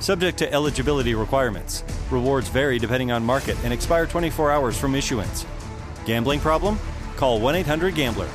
Subject 0.00 0.38
to 0.38 0.52
eligibility 0.52 1.14
requirements. 1.14 1.84
Rewards 2.10 2.48
vary 2.48 2.78
depending 2.78 3.10
on 3.12 3.24
market 3.24 3.56
and 3.64 3.72
expire 3.72 4.06
24 4.06 4.50
hours 4.50 4.78
from 4.78 4.94
issuance. 4.94 5.46
Gambling 6.04 6.40
problem? 6.40 6.78
Call 7.16 7.40
1 7.40 7.54
800 7.56 7.94
Gambler. 7.94 8.28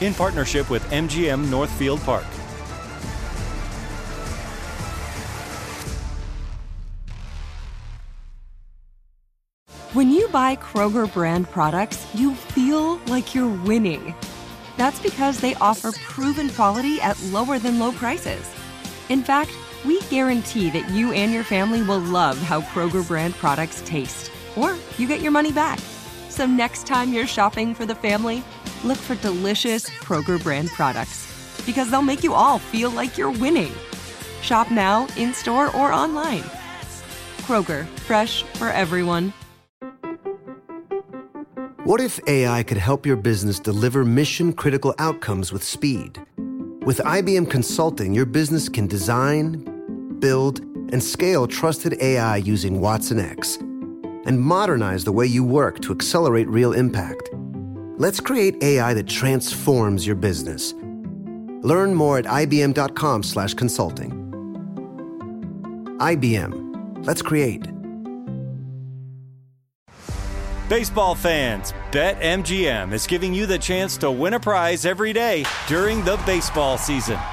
In 0.00 0.14
partnership 0.14 0.70
with 0.70 0.82
MGM 0.90 1.50
Northfield 1.50 2.00
Park. 2.00 2.26
When 9.92 10.10
you 10.10 10.26
buy 10.28 10.56
Kroger 10.56 11.12
brand 11.12 11.50
products, 11.50 12.06
you 12.14 12.34
feel 12.34 12.96
like 13.08 13.34
you're 13.34 13.62
winning. 13.64 14.14
That's 14.78 14.98
because 15.00 15.38
they 15.38 15.54
offer 15.56 15.92
proven 15.92 16.48
quality 16.48 16.98
at 17.02 17.22
lower 17.24 17.58
than 17.58 17.78
low 17.78 17.92
prices. 17.92 18.50
In 19.10 19.22
fact, 19.22 19.50
we 19.84 20.00
guarantee 20.02 20.70
that 20.70 20.88
you 20.90 21.12
and 21.12 21.32
your 21.32 21.44
family 21.44 21.82
will 21.82 21.98
love 21.98 22.38
how 22.38 22.60
Kroger 22.60 23.06
brand 23.06 23.34
products 23.34 23.82
taste, 23.84 24.30
or 24.56 24.76
you 24.98 25.08
get 25.08 25.20
your 25.20 25.32
money 25.32 25.52
back. 25.52 25.78
So 26.28 26.46
next 26.46 26.86
time 26.86 27.12
you're 27.12 27.26
shopping 27.26 27.74
for 27.74 27.86
the 27.86 27.94
family, 27.94 28.42
look 28.84 28.98
for 28.98 29.14
delicious 29.16 29.88
Kroger 29.90 30.42
brand 30.42 30.68
products 30.70 31.62
because 31.66 31.90
they'll 31.90 32.02
make 32.02 32.24
you 32.24 32.34
all 32.34 32.58
feel 32.58 32.90
like 32.90 33.18
you're 33.18 33.30
winning. 33.30 33.72
Shop 34.40 34.70
now, 34.70 35.06
in 35.16 35.32
store, 35.34 35.74
or 35.76 35.92
online. 35.92 36.42
Kroger, 37.42 37.86
fresh 38.00 38.42
for 38.54 38.68
everyone. 38.68 39.32
What 41.84 42.00
if 42.00 42.20
AI 42.28 42.62
could 42.62 42.78
help 42.78 43.04
your 43.04 43.16
business 43.16 43.58
deliver 43.58 44.04
mission 44.04 44.52
critical 44.52 44.94
outcomes 44.98 45.52
with 45.52 45.64
speed? 45.64 46.20
With 46.84 46.98
IBM 46.98 47.50
Consulting, 47.50 48.14
your 48.14 48.26
business 48.26 48.68
can 48.68 48.86
design, 48.86 49.71
build, 50.22 50.60
and 50.92 51.02
scale 51.02 51.46
trusted 51.46 52.00
AI 52.00 52.36
using 52.36 52.80
watsonx 52.80 53.60
and 54.26 54.40
modernize 54.40 55.04
the 55.04 55.12
way 55.12 55.26
you 55.26 55.44
work 55.44 55.80
to 55.80 55.92
accelerate 55.92 56.48
real 56.48 56.72
impact. 56.72 57.28
Let's 57.98 58.20
create 58.20 58.54
AI 58.62 58.94
that 58.94 59.08
transforms 59.08 60.06
your 60.06 60.16
business. 60.16 60.72
Learn 61.62 61.94
more 61.94 62.18
at 62.18 62.24
ibm.com/consulting. 62.24 64.12
IBM. 65.98 67.04
Let's 67.04 67.22
create. 67.22 67.66
Baseball 70.68 71.14
fans, 71.14 71.74
BetMGM 71.90 72.92
is 72.92 73.06
giving 73.06 73.34
you 73.34 73.44
the 73.46 73.58
chance 73.58 73.98
to 73.98 74.10
win 74.10 74.34
a 74.34 74.40
prize 74.40 74.86
every 74.86 75.12
day 75.12 75.44
during 75.66 76.02
the 76.04 76.16
baseball 76.24 76.78
season. 76.78 77.18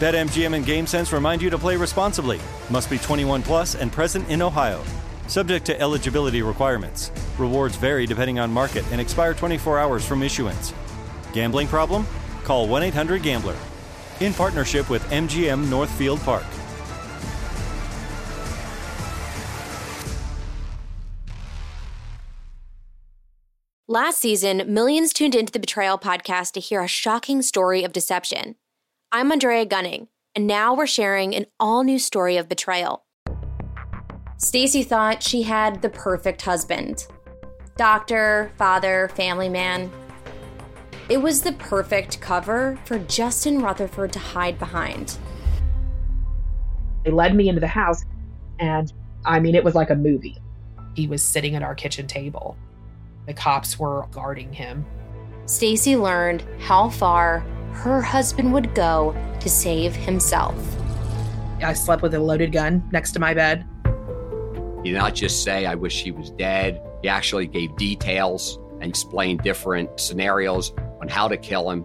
BetMGM 0.00 0.54
and 0.56 0.64
GameSense 0.64 1.12
remind 1.12 1.42
you 1.42 1.50
to 1.50 1.58
play 1.58 1.76
responsibly. 1.76 2.40
Must 2.70 2.88
be 2.88 2.96
21 2.96 3.42
plus 3.42 3.74
and 3.74 3.92
present 3.92 4.26
in 4.30 4.40
Ohio. 4.40 4.82
Subject 5.26 5.66
to 5.66 5.78
eligibility 5.78 6.40
requirements. 6.40 7.12
Rewards 7.38 7.76
vary 7.76 8.06
depending 8.06 8.38
on 8.38 8.50
market 8.50 8.82
and 8.92 8.98
expire 8.98 9.34
24 9.34 9.78
hours 9.78 10.02
from 10.02 10.22
issuance. 10.22 10.72
Gambling 11.34 11.68
problem? 11.68 12.06
Call 12.44 12.66
1 12.66 12.82
800 12.84 13.22
Gambler. 13.22 13.56
In 14.20 14.32
partnership 14.32 14.88
with 14.88 15.02
MGM 15.10 15.68
Northfield 15.68 16.20
Park. 16.20 16.46
Last 23.86 24.18
season, 24.18 24.62
millions 24.72 25.12
tuned 25.12 25.34
into 25.34 25.52
the 25.52 25.58
Betrayal 25.58 25.98
podcast 25.98 26.52
to 26.52 26.60
hear 26.60 26.80
a 26.80 26.88
shocking 26.88 27.42
story 27.42 27.84
of 27.84 27.92
deception. 27.92 28.54
I'm 29.12 29.32
Andrea 29.32 29.66
Gunning, 29.66 30.06
and 30.36 30.46
now 30.46 30.72
we're 30.72 30.86
sharing 30.86 31.34
an 31.34 31.46
all 31.58 31.82
new 31.82 31.98
story 31.98 32.36
of 32.36 32.48
betrayal. 32.48 33.02
Stacy 34.36 34.84
thought 34.84 35.20
she 35.20 35.42
had 35.42 35.82
the 35.82 35.90
perfect 35.90 36.42
husband 36.42 37.08
doctor, 37.76 38.52
father, 38.56 39.10
family 39.16 39.48
man. 39.48 39.90
It 41.08 41.20
was 41.20 41.42
the 41.42 41.54
perfect 41.54 42.20
cover 42.20 42.78
for 42.84 43.00
Justin 43.00 43.60
Rutherford 43.60 44.12
to 44.12 44.20
hide 44.20 44.60
behind. 44.60 45.18
They 47.04 47.10
led 47.10 47.34
me 47.34 47.48
into 47.48 47.60
the 47.60 47.66
house, 47.66 48.04
and 48.60 48.92
I 49.24 49.40
mean, 49.40 49.56
it 49.56 49.64
was 49.64 49.74
like 49.74 49.90
a 49.90 49.96
movie. 49.96 50.38
He 50.94 51.08
was 51.08 51.20
sitting 51.20 51.56
at 51.56 51.64
our 51.64 51.74
kitchen 51.74 52.06
table. 52.06 52.56
The 53.26 53.34
cops 53.34 53.76
were 53.76 54.06
guarding 54.12 54.52
him. 54.52 54.86
Stacy 55.46 55.96
learned 55.96 56.44
how 56.60 56.90
far 56.90 57.44
her 57.72 58.02
husband 58.02 58.52
would 58.52 58.74
go 58.74 59.14
to 59.40 59.48
save 59.48 59.94
himself. 59.94 60.56
I 61.62 61.72
slept 61.72 62.02
with 62.02 62.14
a 62.14 62.20
loaded 62.20 62.52
gun 62.52 62.86
next 62.92 63.12
to 63.12 63.18
my 63.18 63.34
bed. 63.34 63.66
He 64.82 64.90
did 64.90 64.98
not 64.98 65.14
just 65.14 65.42
say, 65.42 65.66
I 65.66 65.74
wish 65.74 66.02
he 66.02 66.10
was 66.10 66.30
dead. 66.30 66.80
He 67.02 67.08
actually 67.08 67.46
gave 67.46 67.76
details 67.76 68.58
and 68.80 68.84
explained 68.84 69.42
different 69.42 70.00
scenarios 70.00 70.72
on 71.00 71.08
how 71.08 71.28
to 71.28 71.36
kill 71.36 71.70
him. 71.70 71.84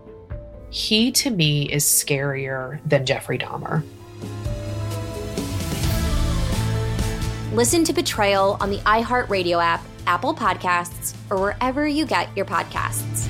He, 0.70 1.12
to 1.14 1.30
me, 1.30 1.64
is 1.72 1.84
scarier 1.84 2.80
than 2.88 3.06
Jeffrey 3.06 3.38
Dahmer. 3.38 3.84
Listen 7.54 7.84
to 7.86 7.94
Betrayal 7.94 8.58
on 8.60 8.70
the 8.70 8.80
iHeartRadio 8.80 9.64
app, 9.64 9.84
Apple 10.08 10.34
Podcasts, 10.34 11.16
or 11.30 11.40
wherever 11.40 11.88
you 11.88 12.06
get 12.06 12.36
your 12.36 12.46
podcasts. 12.46 13.30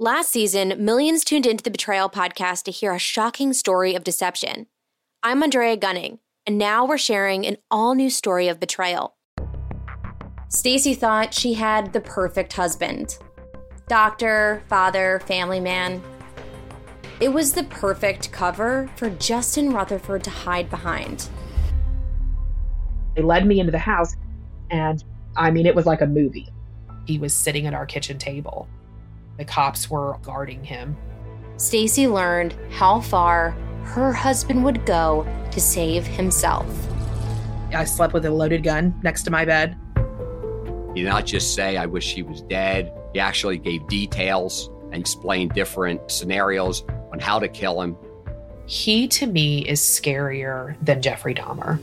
Last 0.00 0.30
season, 0.30 0.74
millions 0.78 1.24
tuned 1.24 1.44
into 1.44 1.64
the 1.64 1.72
Betrayal 1.72 2.08
podcast 2.08 2.62
to 2.62 2.70
hear 2.70 2.92
a 2.92 3.00
shocking 3.00 3.52
story 3.52 3.96
of 3.96 4.04
deception. 4.04 4.68
I'm 5.24 5.42
Andrea 5.42 5.76
Gunning, 5.76 6.20
and 6.46 6.56
now 6.56 6.86
we're 6.86 6.98
sharing 6.98 7.44
an 7.44 7.56
all 7.68 7.96
new 7.96 8.08
story 8.08 8.46
of 8.46 8.60
betrayal. 8.60 9.16
Stacy 10.50 10.94
thought 10.94 11.34
she 11.34 11.54
had 11.54 11.92
the 11.92 12.00
perfect 12.00 12.52
husband 12.52 13.18
doctor, 13.88 14.62
father, 14.68 15.20
family 15.26 15.58
man. 15.58 16.00
It 17.18 17.30
was 17.30 17.54
the 17.54 17.64
perfect 17.64 18.30
cover 18.30 18.88
for 18.94 19.10
Justin 19.10 19.72
Rutherford 19.72 20.22
to 20.22 20.30
hide 20.30 20.70
behind. 20.70 21.28
They 23.16 23.22
led 23.22 23.48
me 23.48 23.58
into 23.58 23.72
the 23.72 23.78
house, 23.78 24.14
and 24.70 25.02
I 25.36 25.50
mean, 25.50 25.66
it 25.66 25.74
was 25.74 25.86
like 25.86 26.02
a 26.02 26.06
movie. 26.06 26.46
He 27.04 27.18
was 27.18 27.34
sitting 27.34 27.66
at 27.66 27.74
our 27.74 27.84
kitchen 27.84 28.16
table. 28.16 28.68
The 29.38 29.44
cops 29.44 29.88
were 29.88 30.18
guarding 30.22 30.64
him. 30.64 30.96
Stacy 31.56 32.08
learned 32.08 32.56
how 32.70 33.00
far 33.00 33.52
her 33.84 34.12
husband 34.12 34.64
would 34.64 34.84
go 34.84 35.26
to 35.52 35.60
save 35.60 36.06
himself. 36.06 36.66
I 37.72 37.84
slept 37.84 38.14
with 38.14 38.26
a 38.26 38.30
loaded 38.30 38.64
gun 38.64 38.98
next 39.02 39.22
to 39.22 39.30
my 39.30 39.44
bed. 39.44 39.76
He 40.94 41.02
did 41.02 41.08
not 41.08 41.24
just 41.24 41.54
say, 41.54 41.76
I 41.76 41.86
wish 41.86 42.14
he 42.14 42.22
was 42.22 42.42
dead. 42.42 42.92
He 43.12 43.20
actually 43.20 43.58
gave 43.58 43.86
details 43.86 44.70
and 44.90 44.96
explained 44.96 45.52
different 45.52 46.10
scenarios 46.10 46.84
on 47.12 47.20
how 47.20 47.38
to 47.38 47.46
kill 47.46 47.80
him. 47.80 47.96
He, 48.66 49.06
to 49.08 49.26
me, 49.26 49.60
is 49.68 49.80
scarier 49.80 50.76
than 50.84 51.00
Jeffrey 51.00 51.34
Dahmer. 51.34 51.78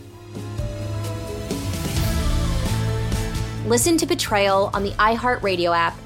Listen 3.65 3.97
to 3.97 4.05
Betrayal 4.05 4.69
on 4.73 4.83
the 4.83 4.91
iHeartRadio 4.91 5.75
app, 5.75 5.97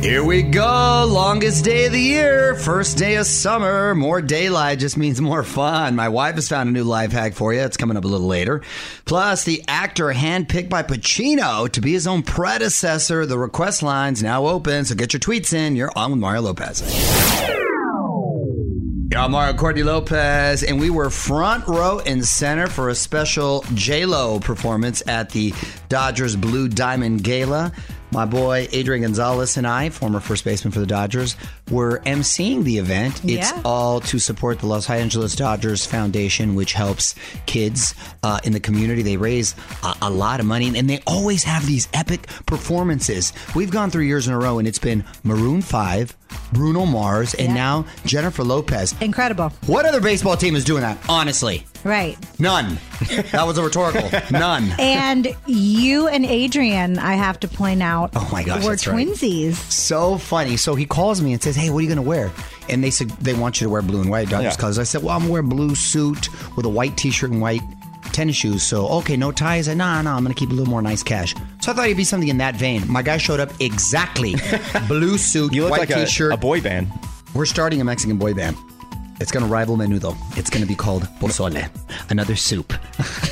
Here 0.00 0.22
we 0.22 0.42
go. 0.42 1.06
Longest 1.08 1.64
day 1.64 1.86
of 1.86 1.92
the 1.92 2.00
year. 2.00 2.54
First 2.56 2.98
day 2.98 3.16
of 3.16 3.26
summer. 3.26 3.94
More 3.94 4.20
daylight 4.20 4.78
just 4.78 4.98
means 4.98 5.18
more 5.20 5.42
fun. 5.42 5.96
My 5.96 6.10
wife 6.10 6.34
has 6.34 6.48
found 6.48 6.68
a 6.68 6.72
new 6.72 6.84
life 6.84 7.12
hack 7.12 7.32
for 7.32 7.54
you. 7.54 7.60
It's 7.60 7.78
coming 7.78 7.96
up 7.96 8.04
a 8.04 8.08
little 8.08 8.26
later. 8.26 8.60
Plus, 9.06 9.44
the 9.44 9.64
actor 9.66 10.12
handpicked 10.12 10.68
by 10.68 10.82
Pacino 10.82 11.70
to 11.70 11.80
be 11.80 11.92
his 11.92 12.06
own 12.06 12.22
predecessor. 12.22 13.24
The 13.24 13.38
request 13.38 13.82
line's 13.82 14.22
now 14.22 14.46
open, 14.46 14.84
so 14.84 14.94
get 14.94 15.14
your 15.14 15.20
tweets 15.20 15.54
in. 15.54 15.74
You're 15.74 15.92
on 15.96 16.10
with 16.10 16.20
Mario 16.20 16.42
Lopez. 16.42 16.82
I'm 19.16 19.30
Mario 19.30 19.56
Courtney 19.56 19.84
Lopez, 19.84 20.64
and 20.64 20.80
we 20.80 20.90
were 20.90 21.08
front 21.08 21.68
row 21.68 22.00
and 22.00 22.24
center 22.24 22.66
for 22.66 22.88
a 22.88 22.94
special 22.96 23.64
J-Lo 23.74 24.40
performance 24.40 25.02
at 25.06 25.30
the 25.30 25.54
Dodgers 25.88 26.34
Blue 26.34 26.68
Diamond 26.68 27.22
Gala. 27.22 27.72
My 28.14 28.26
boy 28.26 28.68
Adrian 28.70 29.02
Gonzalez 29.02 29.56
and 29.56 29.66
I, 29.66 29.90
former 29.90 30.20
first 30.20 30.44
baseman 30.44 30.70
for 30.70 30.78
the 30.78 30.86
Dodgers, 30.86 31.34
were 31.68 31.98
emceeing 32.06 32.62
the 32.62 32.78
event. 32.78 33.16
It's 33.24 33.50
Yeah. 33.50 33.60
all 33.64 33.98
to 34.02 34.20
support 34.20 34.60
the 34.60 34.68
Los 34.68 34.88
Angeles 34.88 35.34
Dodgers 35.34 35.84
Foundation, 35.84 36.54
which 36.54 36.74
helps 36.74 37.16
kids 37.46 37.92
uh, 38.22 38.38
in 38.44 38.52
the 38.52 38.60
community. 38.60 39.02
They 39.02 39.16
raise 39.16 39.56
a, 39.82 39.96
a 40.02 40.10
lot 40.10 40.38
of 40.38 40.46
money, 40.46 40.78
and 40.78 40.88
they 40.88 41.02
always 41.08 41.42
have 41.42 41.66
these 41.66 41.88
epic 41.92 42.28
performances. 42.46 43.32
We've 43.56 43.72
gone 43.72 43.90
through 43.90 44.04
years 44.04 44.28
in 44.28 44.32
a 44.32 44.38
row, 44.38 44.60
and 44.60 44.68
it's 44.68 44.78
been 44.78 45.04
Maroon 45.24 45.60
5, 45.60 46.16
Bruno 46.52 46.86
Mars, 46.86 47.34
and 47.34 47.52
now 47.52 47.84
Jennifer 48.06 48.44
Lopez. 48.44 48.94
Incredible. 49.00 49.50
What 49.66 49.86
other 49.86 50.00
baseball 50.00 50.36
team 50.36 50.54
is 50.54 50.64
doing 50.64 50.82
that? 50.82 50.98
Honestly, 51.08 51.66
Right. 51.84 52.16
none. 52.40 52.78
That 53.32 53.46
was 53.46 53.58
a 53.58 53.62
rhetorical. 53.62 54.08
None. 54.30 54.72
And 54.78 55.28
you 55.46 56.08
and 56.08 56.24
Adrian, 56.24 56.98
I 56.98 57.14
have 57.14 57.38
to 57.40 57.48
point 57.48 57.82
out, 57.82 58.10
Oh 58.16 58.26
my 58.32 58.42
gosh, 58.42 58.64
were 58.64 58.70
that's 58.70 58.86
right. 58.86 59.06
twinsies. 59.06 59.54
So 59.70 60.16
funny. 60.18 60.56
So 60.56 60.74
he 60.74 60.86
calls 60.86 61.20
me 61.20 61.32
and 61.34 61.42
says, 61.42 61.54
"Hey, 61.56 61.68
what 61.70 61.78
are 61.78 61.82
you 61.82 61.88
going 61.88 61.96
to 61.96 62.02
wear?" 62.02 62.32
And 62.70 62.82
they 62.82 62.90
said 62.90 63.10
they 63.20 63.34
want 63.34 63.60
you 63.60 63.66
to 63.66 63.70
wear 63.70 63.82
blue 63.82 64.00
and 64.00 64.08
white 64.10 64.30
Dodgers 64.30 64.54
Yeah. 64.54 64.56
colors. 64.56 64.78
I 64.78 64.84
said, 64.84 65.02
"Well, 65.02 65.14
I'm 65.14 65.20
gonna 65.22 65.32
wear 65.32 65.40
a 65.40 65.44
blue 65.44 65.74
suit 65.74 66.28
with 66.56 66.64
a 66.64 66.70
white 66.70 66.96
T-shirt 66.96 67.30
and 67.30 67.42
white 67.42 67.60
tennis 68.12 68.36
shoes." 68.36 68.62
So 68.62 68.86
okay, 68.88 69.16
no 69.18 69.30
ties. 69.30 69.68
I 69.68 69.74
nah, 69.74 70.00
nah. 70.00 70.16
I'm 70.16 70.22
gonna 70.22 70.34
keep 70.34 70.50
a 70.50 70.54
little 70.54 70.70
more 70.70 70.80
nice 70.82 71.02
cash. 71.02 71.34
So 71.60 71.70
I 71.72 71.74
thought 71.74 71.84
it'd 71.84 71.96
be 71.98 72.04
something 72.04 72.28
in 72.30 72.38
that 72.38 72.56
vein. 72.56 72.82
My 72.90 73.02
guy 73.02 73.18
showed 73.18 73.40
up 73.40 73.50
exactly 73.60 74.36
blue 74.88 75.18
suit, 75.18 75.52
You 75.52 75.62
look 75.62 75.72
white 75.72 75.80
like 75.80 75.90
a, 75.90 76.04
T-shirt. 76.06 76.32
a 76.32 76.36
boy 76.38 76.62
band. 76.62 76.90
We're 77.34 77.46
starting 77.46 77.80
a 77.80 77.84
Mexican 77.84 78.16
boy 78.16 78.32
band. 78.32 78.56
It's 79.20 79.30
going 79.30 79.44
to 79.44 79.50
rival 79.50 79.76
Menudo. 79.76 80.16
It's 80.36 80.50
going 80.50 80.62
to 80.62 80.68
be 80.68 80.74
called 80.74 81.04
pozole, 81.20 81.68
another 82.10 82.36
soup, 82.36 82.72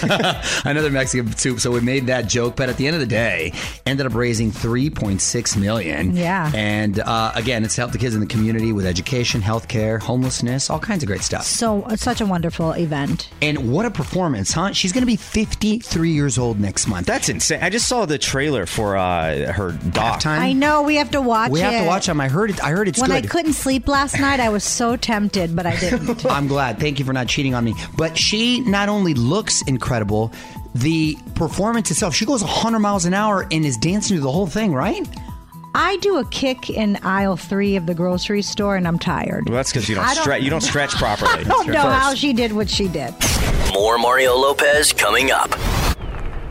another 0.64 0.90
Mexican 0.90 1.32
soup. 1.36 1.60
So 1.60 1.70
we 1.70 1.80
made 1.80 2.06
that 2.06 2.28
joke, 2.28 2.56
but 2.56 2.68
at 2.68 2.76
the 2.76 2.86
end 2.86 2.94
of 2.94 3.00
the 3.00 3.06
day, 3.06 3.52
ended 3.86 4.06
up 4.06 4.14
raising 4.14 4.52
three 4.52 4.90
point 4.90 5.20
six 5.20 5.56
million. 5.56 6.16
Yeah. 6.16 6.50
and 6.54 7.00
uh, 7.00 7.32
again, 7.34 7.64
it's 7.64 7.74
to 7.74 7.80
help 7.82 7.92
the 7.92 7.98
kids 7.98 8.14
in 8.14 8.20
the 8.20 8.26
community 8.26 8.72
with 8.72 8.86
education, 8.86 9.40
healthcare, 9.40 10.00
homelessness, 10.00 10.70
all 10.70 10.78
kinds 10.78 11.02
of 11.02 11.08
great 11.08 11.22
stuff. 11.22 11.44
So 11.44 11.84
it's 11.88 12.02
such 12.02 12.20
a 12.20 12.26
wonderful 12.26 12.72
event. 12.72 13.28
And 13.40 13.72
what 13.72 13.86
a 13.86 13.90
performance, 13.90 14.52
huh? 14.52 14.72
She's 14.72 14.92
going 14.92 15.02
to 15.02 15.06
be 15.06 15.16
fifty 15.16 15.78
three 15.78 16.12
years 16.12 16.38
old 16.38 16.60
next 16.60 16.86
month. 16.86 17.06
That's 17.06 17.28
insane. 17.28 17.62
I 17.62 17.70
just 17.70 17.88
saw 17.88 18.06
the 18.06 18.18
trailer 18.18 18.66
for 18.66 18.96
uh, 18.96 19.52
her 19.52 19.72
doc. 19.72 20.20
Halftime. 20.20 20.38
I 20.38 20.52
know 20.52 20.82
we 20.82 20.96
have 20.96 21.10
to 21.12 21.20
watch 21.20 21.50
we 21.50 21.60
it. 21.60 21.64
have 21.64 21.82
to 21.82 21.86
watch 21.88 22.06
them. 22.06 22.20
I 22.20 22.28
heard 22.28 22.50
it. 22.50 22.62
I 22.62 22.70
heard 22.70 22.88
it's 22.88 23.00
when 23.00 23.10
good. 23.10 23.24
I 23.24 23.26
couldn't 23.28 23.54
sleep 23.54 23.88
last 23.88 24.18
night, 24.20 24.40
I 24.40 24.48
was 24.48 24.64
so 24.64 24.96
tempted, 24.96 25.54
but 25.56 25.66
I 25.66 25.71
didn't. 25.76 26.24
I'm 26.30 26.46
glad. 26.48 26.78
Thank 26.78 26.98
you 26.98 27.04
for 27.04 27.12
not 27.12 27.28
cheating 27.28 27.54
on 27.54 27.64
me. 27.64 27.74
But 27.96 28.16
she 28.18 28.60
not 28.60 28.88
only 28.88 29.14
looks 29.14 29.62
incredible, 29.62 30.32
the 30.74 31.16
performance 31.34 31.90
itself, 31.90 32.14
she 32.14 32.24
goes 32.26 32.42
100 32.42 32.78
miles 32.78 33.04
an 33.04 33.14
hour 33.14 33.46
and 33.50 33.64
is 33.64 33.76
dancing 33.76 34.16
through 34.16 34.22
the 34.24 34.32
whole 34.32 34.46
thing, 34.46 34.72
right? 34.72 35.06
I 35.74 35.96
do 35.98 36.18
a 36.18 36.24
kick 36.26 36.68
in 36.68 36.96
aisle 37.02 37.36
three 37.36 37.76
of 37.76 37.86
the 37.86 37.94
grocery 37.94 38.42
store, 38.42 38.76
and 38.76 38.86
I'm 38.86 38.98
tired. 38.98 39.48
Well, 39.48 39.56
that's 39.56 39.72
because 39.72 39.88
you 39.88 39.96
I 39.96 40.00
don't 40.04 40.14
don't- 40.16 40.22
stretch. 40.22 40.42
You 40.42 40.50
don't 40.50 40.60
stretch 40.60 40.90
properly. 40.96 41.30
I 41.32 41.42
don't 41.44 41.68
know 41.68 41.80
how 41.80 42.14
she 42.14 42.32
did 42.34 42.52
what 42.52 42.68
she 42.68 42.88
did. 42.88 43.14
More 43.72 43.96
Mario 43.96 44.34
Lopez 44.36 44.92
coming 44.92 45.30
up. 45.30 45.50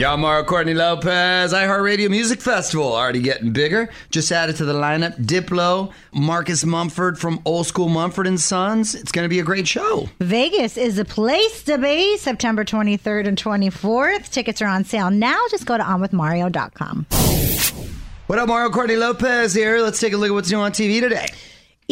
Y'all, 0.02 0.18
Mario 0.18 0.44
Courtney 0.44 0.74
Lopez, 0.74 1.54
iHeartRadio 1.54 2.10
Music 2.10 2.42
Festival, 2.42 2.92
already 2.92 3.22
getting 3.22 3.52
bigger. 3.52 3.88
Just 4.10 4.32
added 4.32 4.56
to 4.56 4.66
the 4.66 4.74
lineup 4.74 5.16
Diplo, 5.24 5.94
Marcus 6.12 6.66
Mumford 6.66 7.20
from 7.20 7.40
Old 7.46 7.68
School 7.68 7.88
Mumford 7.88 8.26
and 8.26 8.42
Sons. 8.42 8.96
It's 8.96 9.12
going 9.12 9.26
to 9.26 9.30
be 9.30 9.38
a 9.38 9.44
great 9.44 9.68
show. 9.68 10.10
Vegas 10.20 10.76
is 10.76 10.98
a 10.98 11.06
place 11.06 11.62
to 11.66 11.78
be 11.78 12.18
September 12.18 12.66
23rd 12.66 13.28
and 13.28 13.38
24th. 13.38 14.32
Tickets 14.32 14.60
are 14.60 14.68
on 14.68 14.84
sale 14.86 15.12
now. 15.12 15.40
Just 15.52 15.68
go 15.68 15.78
to 15.78 15.84
onwithmario.com. 15.84 17.06
What 18.26 18.40
up, 18.40 18.48
Mario 18.48 18.72
Courtney 18.72 18.96
Lopez 18.96 19.54
here. 19.54 19.82
Let's 19.82 20.00
take 20.00 20.14
a 20.14 20.18
look 20.18 20.30
at 20.30 20.34
what's 20.34 20.50
new 20.50 20.58
on 20.58 20.72
TV 20.72 21.00
today. 21.00 21.28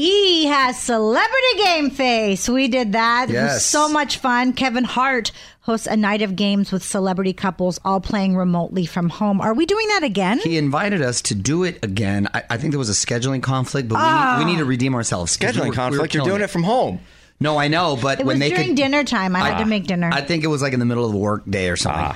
E 0.02 0.46
has 0.46 0.80
Celebrity 0.80 1.54
Game 1.58 1.90
Face. 1.90 2.48
We 2.48 2.68
did 2.70 2.94
that. 2.94 3.26
It 3.30 3.34
was 3.34 3.52
Yes. 3.54 3.66
so 3.66 3.90
much 3.90 4.18
fun. 4.18 4.54
Kevin 4.54 4.86
Hart 4.86 5.32
hosts 5.62 5.88
a 5.88 5.98
night 5.98 6.22
of 6.22 6.36
games 6.38 6.72
with 6.72 6.84
celebrity 6.84 7.34
couples 7.34 7.80
all 7.84 8.00
playing 8.00 8.36
remotely 8.38 8.86
from 8.86 9.10
home. 9.10 9.42
Are 9.42 9.54
we 9.54 9.66
doing 9.66 9.88
that 9.90 10.04
again? 10.04 10.40
He 10.40 10.58
invited 10.58 11.02
us 11.02 11.22
to 11.24 11.36
do 11.36 11.64
it 11.64 11.84
again. 11.84 12.30
I, 12.34 12.44
I 12.52 12.58
think 12.58 12.72
there 12.72 12.80
was 12.80 12.90
a 12.90 12.94
scheduling 12.94 13.44
conflict, 13.44 13.90
but 13.90 13.96
we, 13.96 14.02
Ah. 14.04 14.38
need, 14.40 14.46
we 14.46 14.52
need 14.54 14.58
to 14.60 14.66
redeem 14.66 14.96
ourselves. 14.96 15.36
'cause 15.36 15.54
we 15.54 15.54
Scheduling 15.54 15.58
were- 15.60 15.64
we 15.66 15.70
were 15.72 15.76
conflict? 15.76 16.14
You're 16.16 16.26
doing 16.26 16.42
it 16.42 16.50
from 16.50 16.64
home. 16.64 17.00
No, 17.42 17.58
I 17.58 17.68
know, 17.68 17.98
but 18.02 18.20
It 18.22 18.26
when 18.26 18.36
was 18.36 18.40
they 18.40 18.50
during 18.50 18.68
could, 18.68 18.76
dinner 18.78 19.04
time. 19.04 19.36
I 19.36 19.40
had 19.40 19.54
Ah. 19.56 19.60
to 19.60 19.66
make 19.66 19.86
dinner. 19.86 20.10
I 20.14 20.22
think 20.22 20.44
it 20.44 20.48
was 20.48 20.62
like 20.62 20.74
in 20.74 20.80
the 20.80 20.86
middle 20.86 21.06
of 21.06 21.12
the 21.12 21.18
work 21.18 21.44
day 21.50 21.70
or 21.70 21.76
something. 21.76 22.04
Ah. 22.06 22.16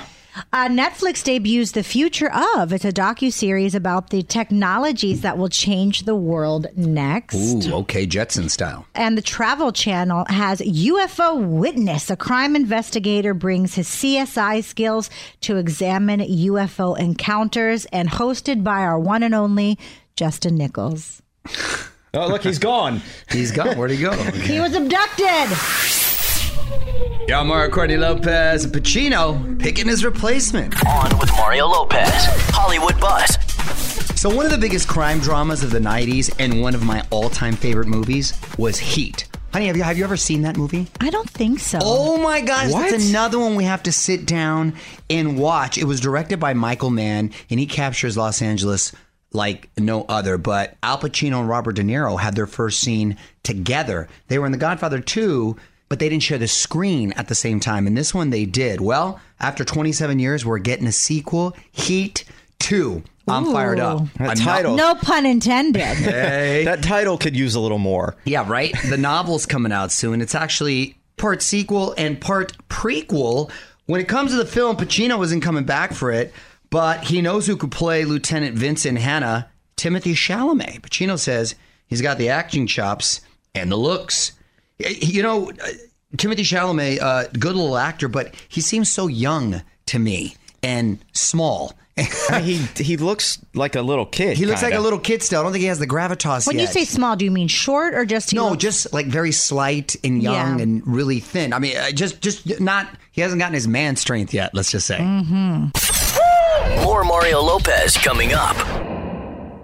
Uh, 0.52 0.68
Netflix 0.68 1.24
debuts 1.24 1.72
The 1.72 1.84
Future 1.84 2.32
of. 2.32 2.74
It's 2.74 2.86
a 2.86 2.92
docu-series 2.92 3.76
about 3.76 4.10
the 4.10 4.24
technologies 4.24 5.22
that 5.22 5.38
will 5.38 5.50
change 5.50 6.04
the 6.04 6.16
world 6.16 6.68
next. 6.76 7.36
Ooh, 7.36 7.74
okay, 7.76 8.06
Jetson 8.06 8.50
style. 8.50 8.86
And 8.96 9.18
the 9.18 9.22
Travel 9.22 9.72
Channel 9.72 10.26
has 10.30 10.60
UFO 10.62 11.40
Witness. 11.46 12.10
A 12.10 12.16
crime 12.16 12.56
investigator 12.56 13.34
brings 13.34 13.76
his 13.76 13.88
CSI 13.88 14.64
skills 14.64 15.10
to 15.42 15.58
examine 15.58 16.20
UFO 16.20 16.98
encounters 16.98 17.86
and 17.86 18.10
hosted 18.10 18.64
by 18.64 18.82
our 18.82 19.00
one 19.00 19.24
and 19.24 19.36
only 19.36 19.78
Justin 20.16 20.56
Nichols. 20.56 21.22
Oh, 22.16 22.28
look, 22.28 22.44
he's 22.44 22.60
gone. 22.60 23.02
He's 23.32 23.52
gone. 23.52 23.76
Where'd 23.76 23.90
he 23.90 23.98
go? 24.00 24.12
He 24.14 24.60
was 24.60 24.76
abducted. 24.76 26.03
Yeah, 27.28 27.42
Mario 27.44 27.72
Courtney 27.72 27.98
Lopez, 27.98 28.66
and 28.66 28.74
Pacino 28.74 29.60
picking 29.60 29.88
his 29.88 30.04
replacement. 30.04 30.74
On 30.86 31.18
with 31.20 31.32
Mario 31.38 31.68
Lopez. 31.68 32.12
Hollywood 32.52 33.00
Buzz. 33.00 33.38
So 34.20 34.34
one 34.34 34.46
of 34.46 34.52
the 34.52 34.58
biggest 34.58 34.88
crime 34.88 35.20
dramas 35.20 35.64
of 35.64 35.72
the 35.72 35.80
'90s 35.80 36.34
and 36.40 36.62
one 36.62 36.76
of 36.76 36.84
my 36.84 37.04
all-time 37.12 37.56
favorite 37.56 37.88
movies 37.88 38.34
was 38.58 38.78
Heat. 38.78 39.28
Honey, 39.54 39.68
have 39.68 39.78
you 39.78 39.84
have 39.84 39.98
you 39.98 40.04
ever 40.04 40.18
seen 40.18 40.42
that 40.44 40.58
movie? 40.58 40.88
I 41.00 41.10
don't 41.10 41.30
think 41.30 41.60
so. 41.60 41.80
Oh 41.82 42.18
my 42.18 42.42
gosh, 42.42 42.72
What? 42.72 42.90
that's 42.92 43.10
another 43.10 43.40
one 43.40 43.56
we 43.56 43.66
have 43.66 43.84
to 43.84 43.92
sit 43.92 44.26
down 44.26 44.74
and 45.10 45.38
watch. 45.38 45.78
It 45.78 45.86
was 45.86 46.00
directed 46.02 46.40
by 46.40 46.54
Michael 46.54 46.90
Mann, 46.90 47.32
and 47.50 47.60
he 47.60 47.66
captures 47.68 48.18
Los 48.18 48.42
Angeles 48.42 48.92
like 49.32 49.70
no 49.78 50.06
other. 50.10 50.38
But 50.38 50.76
Al 50.84 50.98
Pacino 51.00 51.40
and 51.40 51.50
Robert 51.50 51.74
De 51.76 51.84
Niro 51.84 52.20
had 52.20 52.36
their 52.36 52.48
first 52.48 52.80
scene 52.80 53.18
together. 53.44 54.08
They 54.28 54.40
were 54.40 54.46
in 54.46 54.52
The 54.52 54.58
Godfather 54.58 55.00
2, 55.00 55.56
but 55.94 56.00
they 56.00 56.10
didn't 56.10 56.24
share 56.24 56.40
the 56.40 56.48
screen 56.48 57.12
at 57.12 57.28
the 57.28 57.36
same 57.36 57.60
time. 57.60 57.86
And 57.86 57.96
this 57.96 58.16
one 58.16 58.32
they 58.32 58.46
did. 58.46 58.82
Well, 58.82 59.22
after 59.40 59.64
27 59.64 60.18
years, 60.18 60.44
we're 60.44 60.58
getting 60.58 60.88
a 60.88 60.92
sequel, 60.92 61.56
Heat 61.72 62.26
2. 62.62 63.04
I'm 63.28 63.46
fired 63.46 63.80
up. 63.80 64.08
That 64.18 64.32
I'm 64.32 64.38
title. 64.38 64.76
No 64.76 64.96
pun 64.96 65.28
intended. 65.28 65.84
Hey. 65.98 66.64
That 66.66 66.82
title 66.82 67.20
could 67.20 67.36
use 67.36 67.54
a 67.54 67.60
little 67.60 67.78
more. 67.78 68.16
Yeah, 68.26 68.44
right. 68.50 68.74
The 68.90 68.98
novel's 68.98 69.46
coming 69.46 69.72
out 69.72 69.92
soon. 69.92 70.20
It's 70.20 70.34
actually 70.34 70.98
part 71.18 71.44
sequel 71.44 71.94
and 71.96 72.20
part 72.20 72.58
prequel. 72.70 73.52
When 73.86 74.02
it 74.02 74.08
comes 74.08 74.32
to 74.32 74.38
the 74.38 74.48
film, 74.48 74.78
Pacino 74.78 75.24
isn't 75.24 75.42
coming 75.42 75.64
back 75.64 75.94
for 75.94 76.12
it, 76.12 76.34
but 76.72 77.04
he 77.04 77.22
knows 77.22 77.46
who 77.46 77.56
could 77.56 77.72
play 77.72 78.04
Lieutenant 78.04 78.58
Vincent 78.58 78.98
Hanna, 78.98 79.48
Timothée 79.78 80.16
Chalamet. 80.16 80.82
Pacino 80.82 81.20
says 81.20 81.54
he's 81.86 82.02
got 82.02 82.18
the 82.18 82.30
acting 82.30 82.66
chops 82.66 83.22
and 83.54 83.72
the 83.72 83.78
looks. 83.78 84.32
You 84.90 85.24
know, 85.24 85.50
uh, 85.50 85.68
Timothée 86.18 86.40
Chalamet, 86.46 87.02
uh, 87.02 87.24
good 87.40 87.56
little 87.56 87.78
actor, 87.78 88.08
but 88.08 88.34
he 88.48 88.62
seems 88.62 88.90
so 88.92 89.08
young 89.08 89.62
to 89.88 90.00
me 90.00 90.36
and 90.62 91.00
small. 91.14 91.74
I 92.30 92.42
mean, 92.42 92.68
he 92.76 92.84
he 92.84 92.98
looks 92.98 93.38
like 93.54 93.76
a 93.76 93.82
little 93.84 94.06
kid. 94.08 94.36
He 94.36 94.48
looks 94.48 94.64
like 94.64 94.72
kinda. 94.72 94.82
a 94.82 94.84
little 94.84 94.98
kid 95.00 95.22
still. 95.22 95.42
I 95.42 95.44
don't 95.44 95.52
think 95.52 95.62
he 95.62 95.68
has 95.68 95.78
the 95.78 95.86
gravitas 95.88 96.48
when 96.48 96.58
you 96.58 96.66
say 96.66 96.86
small, 96.86 97.16
do 97.16 97.24
you 97.24 97.30
mean 97.30 97.48
short 97.48 97.94
or 97.94 98.04
just 98.04 98.32
he 98.32 98.36
No, 98.36 98.50
looks- 98.50 98.64
just 98.64 98.94
like 98.94 99.06
very 99.06 99.32
slight 99.32 99.96
and 100.04 100.22
young 100.24 100.58
Yeah. 100.58 100.64
and 100.64 100.82
really 100.88 101.20
thin. 101.20 101.54
I 101.54 101.60
mean, 101.60 101.78
uh, 101.78 101.92
just 101.92 102.20
just 102.22 102.60
not. 102.60 102.88
He 103.12 103.22
hasn't 103.22 103.38
gotten 103.40 103.54
his 103.54 103.68
man 103.68 103.96
strength 103.96 104.34
yet. 104.34 104.56
Let's 104.56 104.72
just 104.72 104.88
say. 104.88 105.00
More 106.84 107.04
Mario 107.04 107.42
Lopez 107.42 107.96
coming 107.98 108.34
up. 108.34 108.56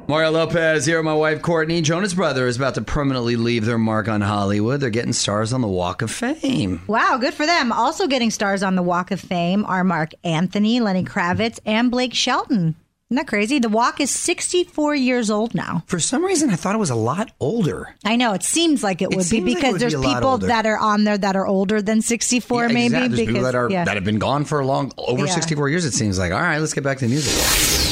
Mario 0.09 0.31
Lopez 0.31 0.87
here. 0.87 0.97
with 0.97 1.05
My 1.05 1.13
wife 1.13 1.43
Courtney. 1.43 1.81
Jonas 1.83 2.15
Brother 2.15 2.47
is 2.47 2.57
about 2.57 2.73
to 2.73 2.81
permanently 2.81 3.35
leave 3.35 3.65
their 3.65 3.77
mark 3.77 4.07
on 4.07 4.21
Hollywood. 4.21 4.79
They're 4.81 4.89
getting 4.89 5.13
stars 5.13 5.53
on 5.53 5.61
the 5.61 5.67
Walk 5.67 6.01
of 6.01 6.09
Fame. 6.09 6.81
Wow, 6.87 7.17
good 7.21 7.35
for 7.35 7.45
them. 7.45 7.71
Also 7.71 8.07
getting 8.07 8.31
stars 8.31 8.63
on 8.63 8.73
the 8.73 8.81
Walk 8.81 9.11
of 9.11 9.19
Fame 9.19 9.63
are 9.65 9.83
Marc 9.83 10.13
Anthony, 10.23 10.79
Lenny 10.79 11.03
Kravitz, 11.03 11.59
and 11.63 11.91
Blake 11.91 12.15
Shelton. 12.15 12.75
Isn't 13.11 13.17
that 13.17 13.27
crazy? 13.27 13.59
The 13.59 13.69
Walk 13.69 13.99
is 13.99 14.09
64 14.09 14.95
years 14.95 15.29
old 15.29 15.53
now. 15.53 15.83
For 15.85 15.99
some 15.99 16.25
reason, 16.25 16.49
I 16.49 16.55
thought 16.55 16.73
it 16.73 16.79
was 16.79 16.89
a 16.89 16.95
lot 16.95 17.31
older. 17.39 17.93
I 18.03 18.15
know 18.15 18.33
it 18.33 18.41
seems 18.41 18.81
like 18.83 19.03
it 19.03 19.11
It 19.11 19.15
would 19.15 19.29
be 19.29 19.41
like 19.41 19.55
because 19.57 19.71
would 19.73 19.81
there's 19.81 19.93
be 19.95 20.01
people 20.01 20.29
older. 20.29 20.47
that 20.47 20.65
are 20.65 20.77
on 20.79 21.03
there 21.03 21.19
that 21.19 21.35
are 21.35 21.45
older 21.45 21.83
than 21.83 22.01
64, 22.01 22.63
Yeah, 22.63 22.67
maybe. 22.73 22.85
exactly. 22.85 23.07
There's 23.09 23.19
because 23.19 23.27
people 23.35 23.43
that 23.43 23.55
are 23.55 23.69
yeah. 23.69 23.85
that 23.85 23.93
have 23.95 24.05
been 24.05 24.17
gone 24.19 24.43
for 24.45 24.59
a 24.59 24.65
long 24.65 24.91
over 24.97 25.27
Yeah. 25.27 25.33
64 25.33 25.69
years. 25.69 25.85
It 25.85 25.93
seems 25.93 26.17
like. 26.17 26.31
All 26.31 26.39
right, 26.39 26.57
let's 26.57 26.73
get 26.73 26.83
back 26.83 26.97
to 26.97 27.05
the 27.05 27.11
music. 27.11 27.88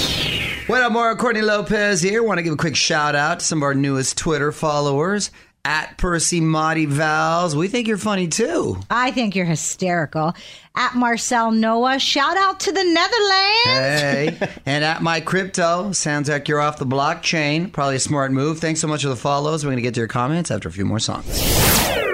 What 0.67 0.81
up, 0.81 0.91
Mario 0.91 1.15
Courtney 1.15 1.41
Lopez 1.43 2.01
here. 2.01 2.21
Want 2.21 2.39
to 2.39 2.43
give 2.43 2.51
a 2.51 2.57
quick 2.57 2.75
shout 2.75 3.15
out 3.15 3.39
to 3.39 3.45
some 3.45 3.59
of 3.59 3.63
our 3.63 3.73
newest 3.73 4.17
Twitter 4.17 4.51
followers 4.51 5.31
at 5.63 5.97
Percy 5.97 6.41
Motti 6.41 6.85
Vals. 6.85 7.55
We 7.55 7.69
think 7.69 7.87
you're 7.87 7.97
funny 7.97 8.27
too. 8.27 8.77
I 8.89 9.11
think 9.11 9.33
you're 9.33 9.45
hysterical. 9.45 10.33
At 10.75 10.93
Marcel 10.93 11.51
Noah, 11.51 11.99
shout 11.99 12.35
out 12.35 12.59
to 12.61 12.73
the 12.73 12.83
Netherlands. 12.83 14.41
Hey, 14.41 14.59
and 14.65 14.83
at 14.83 15.01
my 15.01 15.21
crypto, 15.21 15.93
sounds 15.93 16.27
like 16.27 16.49
you're 16.49 16.59
off 16.59 16.79
the 16.79 16.85
blockchain. 16.85 17.71
Probably 17.71 17.95
a 17.95 17.99
smart 17.99 18.33
move. 18.33 18.59
Thanks 18.59 18.81
so 18.81 18.89
much 18.89 19.03
for 19.03 19.09
the 19.09 19.15
follows. 19.15 19.63
We're 19.63 19.69
going 19.71 19.77
to 19.77 19.83
get 19.83 19.93
to 19.93 20.01
your 20.01 20.09
comments 20.09 20.51
after 20.51 20.67
a 20.67 20.71
few 20.73 20.83
more 20.83 20.99
songs. 20.99 22.06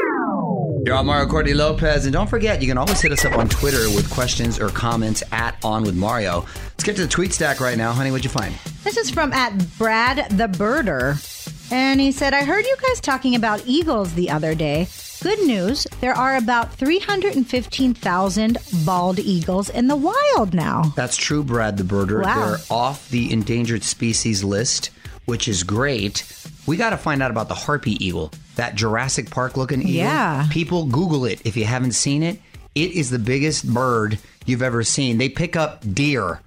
You're 0.86 0.96
on 0.96 1.06
Mario 1.06 1.30
Courtney 1.30 1.54
Lopez, 1.54 2.06
and 2.06 2.12
don't 2.12 2.30
forget, 2.30 2.62
you 2.62 2.68
can 2.68 2.78
always 2.78 3.00
hit 3.00 3.14
us 3.14 3.24
up 3.24 3.38
on 3.38 3.48
Twitter 3.48 3.90
with 3.96 4.10
questions 4.10 4.60
or 4.60 4.68
comments 4.68 5.24
at 5.32 5.56
On 5.64 5.84
With 5.84 5.96
Mario. 5.96 6.42
Let's 6.42 6.84
get 6.84 6.98
to 6.98 7.04
the 7.04 7.08
tweet 7.08 7.32
stack 7.32 7.62
right 7.62 7.78
now, 7.78 7.94
honey. 7.94 8.12
What'd 8.12 8.26
you 8.26 8.30
find? 8.30 8.54
This 8.84 8.98
is 8.98 9.10
from 9.10 9.32
at 9.32 9.54
Brad 9.78 10.30
the 10.32 10.48
Birder. 10.48 11.72
And 11.72 12.02
he 12.02 12.12
said, 12.12 12.34
I 12.34 12.44
heard 12.44 12.66
you 12.66 12.76
guys 12.86 13.00
talking 13.00 13.36
about 13.36 13.64
eagles 13.66 14.14
the 14.14 14.30
other 14.30 14.56
day. 14.56 14.90
Good 15.22 15.40
news, 15.44 15.88
there 16.02 16.14
are 16.14 16.36
about 16.36 16.74
315,000 16.74 18.58
bald 18.86 19.20
eagles 19.20 19.70
in 19.70 19.88
the 19.88 19.96
wild 19.96 20.54
now. 20.54 20.92
That's 20.98 21.16
true, 21.16 21.46
Brad 21.46 21.78
the 21.78 21.86
Birder. 21.86 22.22
Wow. 22.26 22.46
They're 22.46 22.58
off 22.70 23.10
the 23.10 23.32
endangered 23.32 23.86
species 23.86 24.44
list, 24.44 24.90
which 25.24 25.48
is 25.48 25.64
great. 25.64 26.26
We 26.68 26.76
got 26.76 26.90
to 26.90 26.98
find 26.98 27.24
out 27.24 27.32
about 27.32 27.48
the 27.48 27.56
harpy 27.56 28.06
eagle, 28.06 28.34
that 28.56 28.76
Jurassic 28.76 29.30
Park 29.30 29.58
looking 29.58 29.82
eagle. 29.82 29.94
Yeah. 29.94 30.48
People 30.52 30.86
Google 30.86 31.26
it 31.26 31.42
if 31.46 31.58
you 31.58 31.66
haven't 31.66 31.94
seen 31.94 32.24
it. 32.24 32.40
It 32.76 32.92
is 32.92 33.10
the 33.10 33.20
biggest 33.20 33.72
bird 33.72 34.18
you've 34.46 34.62
ever 34.62 34.84
seen. 34.84 35.18
They 35.18 35.30
pick 35.30 35.56
up 35.56 35.84
deer. 35.94 36.42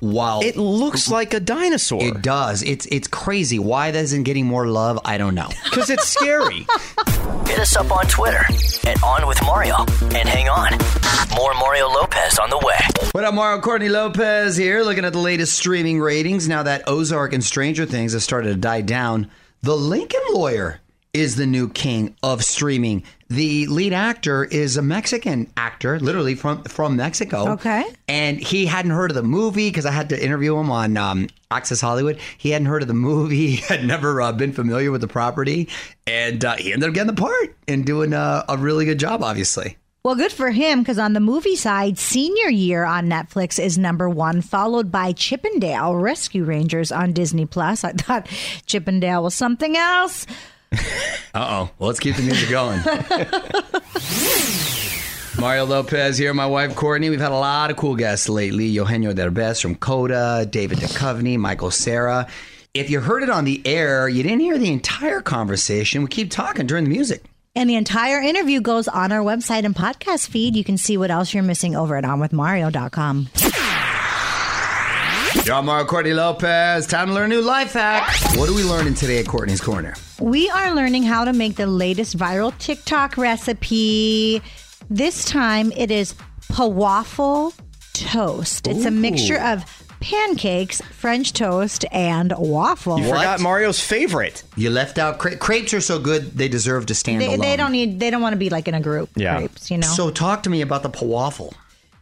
Wow. 0.00 0.40
It 0.40 0.56
looks 0.56 1.08
like 1.08 1.32
a 1.32 1.38
dinosaur. 1.38 2.02
It 2.02 2.22
does. 2.22 2.64
It's 2.64 2.86
it's 2.86 3.06
crazy. 3.06 3.60
Why 3.60 3.92
that 3.92 4.02
isn't 4.02 4.24
getting 4.24 4.46
more 4.46 4.66
love, 4.66 4.98
I 5.04 5.16
don't 5.16 5.34
know. 5.36 5.48
Because 5.64 5.88
it's 5.90 6.08
scary. 6.08 6.66
Hit 7.46 7.58
us 7.58 7.76
up 7.76 7.90
on 7.90 8.06
Twitter 8.06 8.44
at 8.86 9.02
On 9.02 9.26
With 9.26 9.42
Mario. 9.44 9.76
And 10.02 10.28
hang 10.28 10.48
on. 10.48 10.72
More 11.36 11.54
Mario 11.54 11.88
Lopez 11.88 12.38
on 12.38 12.50
the 12.50 12.58
way. 12.58 12.78
What 13.12 13.24
up, 13.24 13.32
Mario 13.32 13.60
Courtney 13.62 13.88
Lopez 13.88 14.56
here, 14.56 14.82
looking 14.82 15.04
at 15.04 15.12
the 15.12 15.18
latest 15.18 15.54
streaming 15.56 15.98
ratings. 16.00 16.46
Now 16.48 16.64
that 16.64 16.82
Ozark 16.88 17.32
and 17.32 17.42
Stranger 17.42 17.86
Things 17.86 18.12
have 18.12 18.22
started 18.22 18.48
to 18.50 18.56
die 18.56 18.82
down, 18.82 19.30
The 19.62 19.76
Lincoln 19.76 20.20
Lawyer 20.32 20.80
is 21.12 21.36
the 21.36 21.46
new 21.46 21.68
king 21.68 22.16
of 22.22 22.42
streaming. 22.42 23.02
The 23.28 23.66
lead 23.66 23.92
actor 23.92 24.44
is 24.44 24.76
a 24.76 24.82
Mexican 24.82 25.50
actor, 25.56 26.00
literally 26.00 26.34
from 26.34 26.64
from 26.64 26.96
Mexico. 26.96 27.50
Okay. 27.52 27.84
And 28.08 28.38
he 28.38 28.66
hadn't 28.66 28.92
heard 28.92 29.10
of 29.10 29.14
the 29.14 29.22
movie 29.22 29.68
because 29.68 29.84
I 29.84 29.90
had 29.90 30.08
to 30.10 30.22
interview 30.22 30.56
him 30.56 30.70
on 30.70 30.96
um, 30.96 31.28
Access 31.50 31.80
Hollywood. 31.80 32.18
He 32.38 32.50
hadn't 32.50 32.66
heard 32.66 32.82
of 32.82 32.88
the 32.88 32.94
movie, 32.94 33.48
he 33.52 33.56
had 33.56 33.84
never 33.84 34.20
uh, 34.22 34.32
been 34.32 34.52
familiar 34.52 34.90
with 34.90 35.02
the 35.02 35.08
property, 35.08 35.68
and 36.06 36.44
uh, 36.44 36.56
he 36.56 36.72
ended 36.72 36.88
up 36.88 36.94
getting 36.94 37.14
the 37.14 37.20
part 37.20 37.54
and 37.68 37.84
doing 37.84 38.14
uh, 38.14 38.44
a 38.48 38.56
really 38.56 38.84
good 38.84 38.98
job, 38.98 39.22
obviously. 39.22 39.76
Well, 40.04 40.16
good 40.16 40.32
for 40.32 40.50
him 40.50 40.80
because 40.80 40.98
on 40.98 41.12
the 41.12 41.20
movie 41.20 41.54
side, 41.54 41.96
Senior 41.96 42.48
Year 42.48 42.84
on 42.84 43.08
Netflix 43.08 43.62
is 43.62 43.78
number 43.78 44.08
one, 44.08 44.40
followed 44.40 44.90
by 44.90 45.12
Chip 45.12 45.44
'n 45.44 45.60
Dale 45.60 45.94
Rescue 45.94 46.42
Rangers 46.42 46.90
on 46.90 47.12
Disney 47.12 47.46
Plus. 47.46 47.84
I 47.84 47.92
thought 47.92 48.26
Chippendale 48.66 49.22
was 49.22 49.34
something 49.34 49.76
else. 49.76 50.26
Uh 51.34 51.46
oh. 51.64 51.70
Well, 51.78 51.86
let's 51.88 51.98
keep 51.98 52.14
the 52.16 52.22
music 52.22 52.50
going. 52.50 52.78
Mario 55.40 55.64
Lopez 55.64 56.18
here, 56.18 56.34
my 56.34 56.44
wife 56.44 56.76
Courtney. 56.76 57.08
We've 57.08 57.22
had 57.22 57.32
a 57.32 57.36
lot 57.36 57.70
of 57.70 57.78
cool 57.78 57.96
guests 57.96 58.28
lately. 58.28 58.66
Eugenio 58.66 59.14
Derbez 59.14 59.62
from 59.62 59.76
Coda, 59.76 60.44
David 60.44 60.76
Duchovny, 60.78 61.38
Michael 61.38 61.70
Cera. 61.70 62.26
If 62.74 62.90
you 62.90 63.00
heard 63.00 63.22
it 63.22 63.30
on 63.30 63.46
the 63.46 63.62
air, 63.66 64.10
you 64.10 64.22
didn't 64.22 64.40
hear 64.40 64.58
the 64.58 64.70
entire 64.70 65.22
conversation. 65.22 66.02
We 66.02 66.08
keep 66.08 66.30
talking 66.30 66.66
during 66.66 66.84
the 66.84 66.90
music. 66.90 67.24
And 67.56 67.68
the 67.68 67.76
entire 67.76 68.20
interview 68.20 68.60
goes 68.60 68.86
on 68.86 69.10
our 69.10 69.20
website 69.20 69.64
and 69.64 69.74
podcast 69.74 70.28
feed. 70.28 70.54
You 70.54 70.64
can 70.64 70.76
see 70.76 70.98
what 70.98 71.10
else 71.10 71.32
you're 71.32 71.42
missing 71.42 71.74
over 71.74 71.96
at 71.96 72.04
onwithmario.com. 72.04 73.28
Y'all, 75.46 75.62
Mario 75.62 75.84
Courtney 75.86 76.12
Lopez. 76.12 76.86
Time 76.86 77.08
to 77.08 77.14
learn 77.14 77.32
a 77.32 77.34
new 77.34 77.40
life 77.40 77.72
hack. 77.72 78.08
What 78.36 78.48
are 78.48 78.54
we 78.54 78.62
learning 78.62 78.94
today 78.94 79.18
at 79.18 79.26
Courtney's 79.26 79.60
Corner? 79.60 79.94
We 80.20 80.48
are 80.50 80.72
learning 80.72 81.02
how 81.02 81.24
to 81.24 81.32
make 81.32 81.56
the 81.56 81.66
latest 81.66 82.16
viral 82.16 82.56
TikTok 82.58 83.16
recipe. 83.16 84.40
This 84.88 85.24
time 85.24 85.72
it 85.72 85.90
is 85.90 86.14
waffle 86.56 87.54
toast. 87.92 88.68
It's 88.68 88.84
a 88.84 88.90
mixture 88.90 89.40
of 89.40 89.64
pancakes, 90.00 90.80
French 90.92 91.32
toast, 91.32 91.86
and 91.90 92.32
waffle. 92.36 93.00
You 93.00 93.08
forgot 93.08 93.40
Mario's 93.40 93.80
favorite. 93.80 94.44
You 94.56 94.70
left 94.70 94.96
out 94.98 95.18
cra- 95.18 95.36
crepes 95.36 95.74
are 95.74 95.80
so 95.80 95.98
good 95.98 96.36
they 96.38 96.48
deserve 96.48 96.86
to 96.86 96.94
stand 96.94 97.20
They, 97.20 97.26
alone. 97.26 97.38
they 97.40 97.56
don't 97.56 97.72
need. 97.72 97.98
They 97.98 98.10
don't 98.10 98.22
want 98.22 98.34
to 98.34 98.38
be 98.38 98.50
like 98.50 98.68
in 98.68 98.74
a 98.74 98.80
group. 98.80 99.10
Crepes, 99.14 99.70
you 99.72 99.78
know. 99.78 99.88
So 99.88 100.10
talk 100.10 100.44
to 100.44 100.50
me 100.50 100.60
about 100.60 100.82
the 100.84 101.04
waffle. 101.04 101.52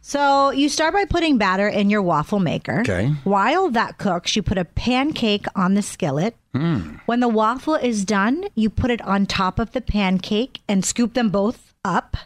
So 0.01 0.49
you 0.49 0.67
start 0.67 0.93
by 0.93 1.05
putting 1.05 1.37
batter 1.37 1.67
in 1.67 1.89
your 1.89 2.01
waffle 2.01 2.39
maker. 2.39 2.79
Okay. 2.81 3.09
While 3.23 3.69
that 3.69 3.97
cooks, 3.97 4.35
you 4.35 4.41
put 4.41 4.57
a 4.57 4.65
pancake 4.65 5.45
on 5.55 5.75
the 5.75 5.81
skillet. 5.81 6.35
Hmm. 6.53 6.95
When 7.05 7.19
the 7.19 7.27
waffle 7.27 7.75
is 7.75 8.03
done, 8.03 8.45
you 8.55 8.69
put 8.69 8.91
it 8.91 9.01
on 9.03 9.25
top 9.25 9.59
of 9.59 9.71
the 9.71 9.81
pancake 9.81 10.59
and 10.67 10.83
scoop 10.83 11.13
them 11.13 11.29
both 11.29 11.73
up. 11.85 12.17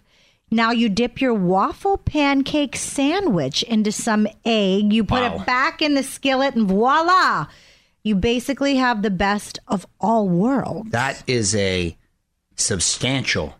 Now 0.50 0.72
you 0.72 0.89
dip 0.89 1.20
your 1.20 1.34
waffle 1.34 1.98
pancake 1.98 2.75
sandwich 2.77 3.62
into 3.63 3.91
some 3.91 4.25
egg. 4.46 4.94
You 4.94 5.03
put 5.03 5.22
Wow. 5.22 5.36
it 5.39 5.46
back 5.46 5.82
in 5.82 5.96
the 5.96 6.03
skillet 6.03 6.55
and 6.55 6.67
voila! 6.67 7.48
You 8.03 8.15
basically 8.15 8.75
have 8.77 9.01
the 9.01 9.10
best 9.12 9.60
of 9.67 9.86
all 10.00 10.29
worlds. 10.29 10.91
That 10.91 11.24
is 11.27 11.55
a 11.55 11.98
substantial 12.55 13.55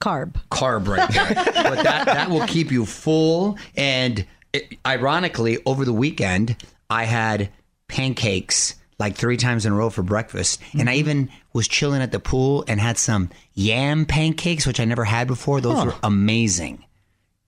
Carb. 0.00 0.34
carb 0.50 0.86
right 0.88 1.08
there. 1.10 1.34
but 1.34 1.82
that, 1.84 2.04
that 2.06 2.30
will 2.30 2.46
keep 2.46 2.70
you 2.70 2.84
full. 2.86 3.58
And 3.76 4.26
it, 4.52 4.76
ironically, 4.86 5.58
over 5.66 5.84
the 5.84 5.92
weekend, 5.92 6.56
I 6.90 7.04
had 7.04 7.50
pancakes 7.88 8.74
like 8.98 9.14
three 9.16 9.36
times 9.36 9.66
in 9.66 9.72
a 9.72 9.76
row 9.76 9.90
for 9.90 10.02
breakfast. 10.02 10.60
And 10.72 10.88
I 10.88 10.92
Mm-hmm. 10.94 10.98
even 11.00 11.28
was 11.52 11.68
chilling 11.68 12.02
at 12.02 12.12
the 12.12 12.20
pool 12.20 12.64
and 12.68 12.80
had 12.80 12.98
some 12.98 13.30
yam 13.54 14.04
pancakes, 14.06 14.66
which 14.66 14.80
I 14.80 14.84
never 14.84 15.04
had 15.04 15.26
before. 15.28 15.60
Those 15.60 15.78
Huh. 15.78 15.84
were 15.86 15.94
amazing. 16.02 16.84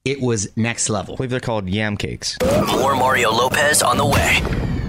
It 0.05 0.21
was 0.23 0.49
next 0.57 0.89
level. 0.89 1.15
I 1.15 1.17
believe 1.17 1.31
they're 1.31 1.41
called 1.41 1.69
yam 1.69 1.97
cakes. 1.99 2.39
More 2.69 2.95
Mario 2.97 3.31
Lopez 3.31 3.83
on 3.83 3.99
the 3.99 4.07
way. 4.07 4.41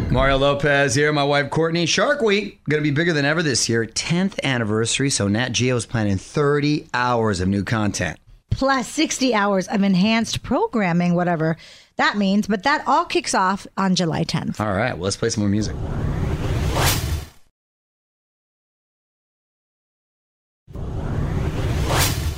Mario 0.12 0.38
Lopez 0.38 0.96
here, 0.96 1.14
my 1.14 1.24
wife 1.24 1.52
Courtney. 1.52 1.86
Shark 1.86 2.22
Week 2.22 2.60
going 2.68 2.82
to 2.82 2.90
be 2.90 2.94
bigger 2.94 3.14
than 3.14 3.26
ever 3.26 3.44
this 3.44 3.70
year, 3.70 3.86
10th 3.86 4.42
anniversary. 4.44 5.12
So 5.12 5.28
Nat 5.28 5.50
Geo 5.50 5.76
is 5.76 5.86
planning 5.86 6.18
30 6.18 6.88
hours 6.96 7.40
of 7.42 7.48
new 7.48 7.64
content. 7.64 8.18
plus 8.50 8.88
60 8.88 9.36
hours 9.36 9.68
of 9.68 9.84
enhanced 9.84 10.42
programming, 10.42 11.14
whatever 11.14 11.58
that 11.98 12.18
means. 12.18 12.48
But 12.48 12.64
that 12.64 12.84
all 12.88 13.06
kicks 13.06 13.36
off 13.36 13.68
on 13.78 13.96
July 13.96 14.24
10th. 14.24 14.60
All 14.60 14.74
right, 14.74 14.94
well, 14.94 15.04
let's 15.04 15.18
play 15.18 15.30
some 15.30 15.42
more 15.44 15.50
music. 15.50 15.76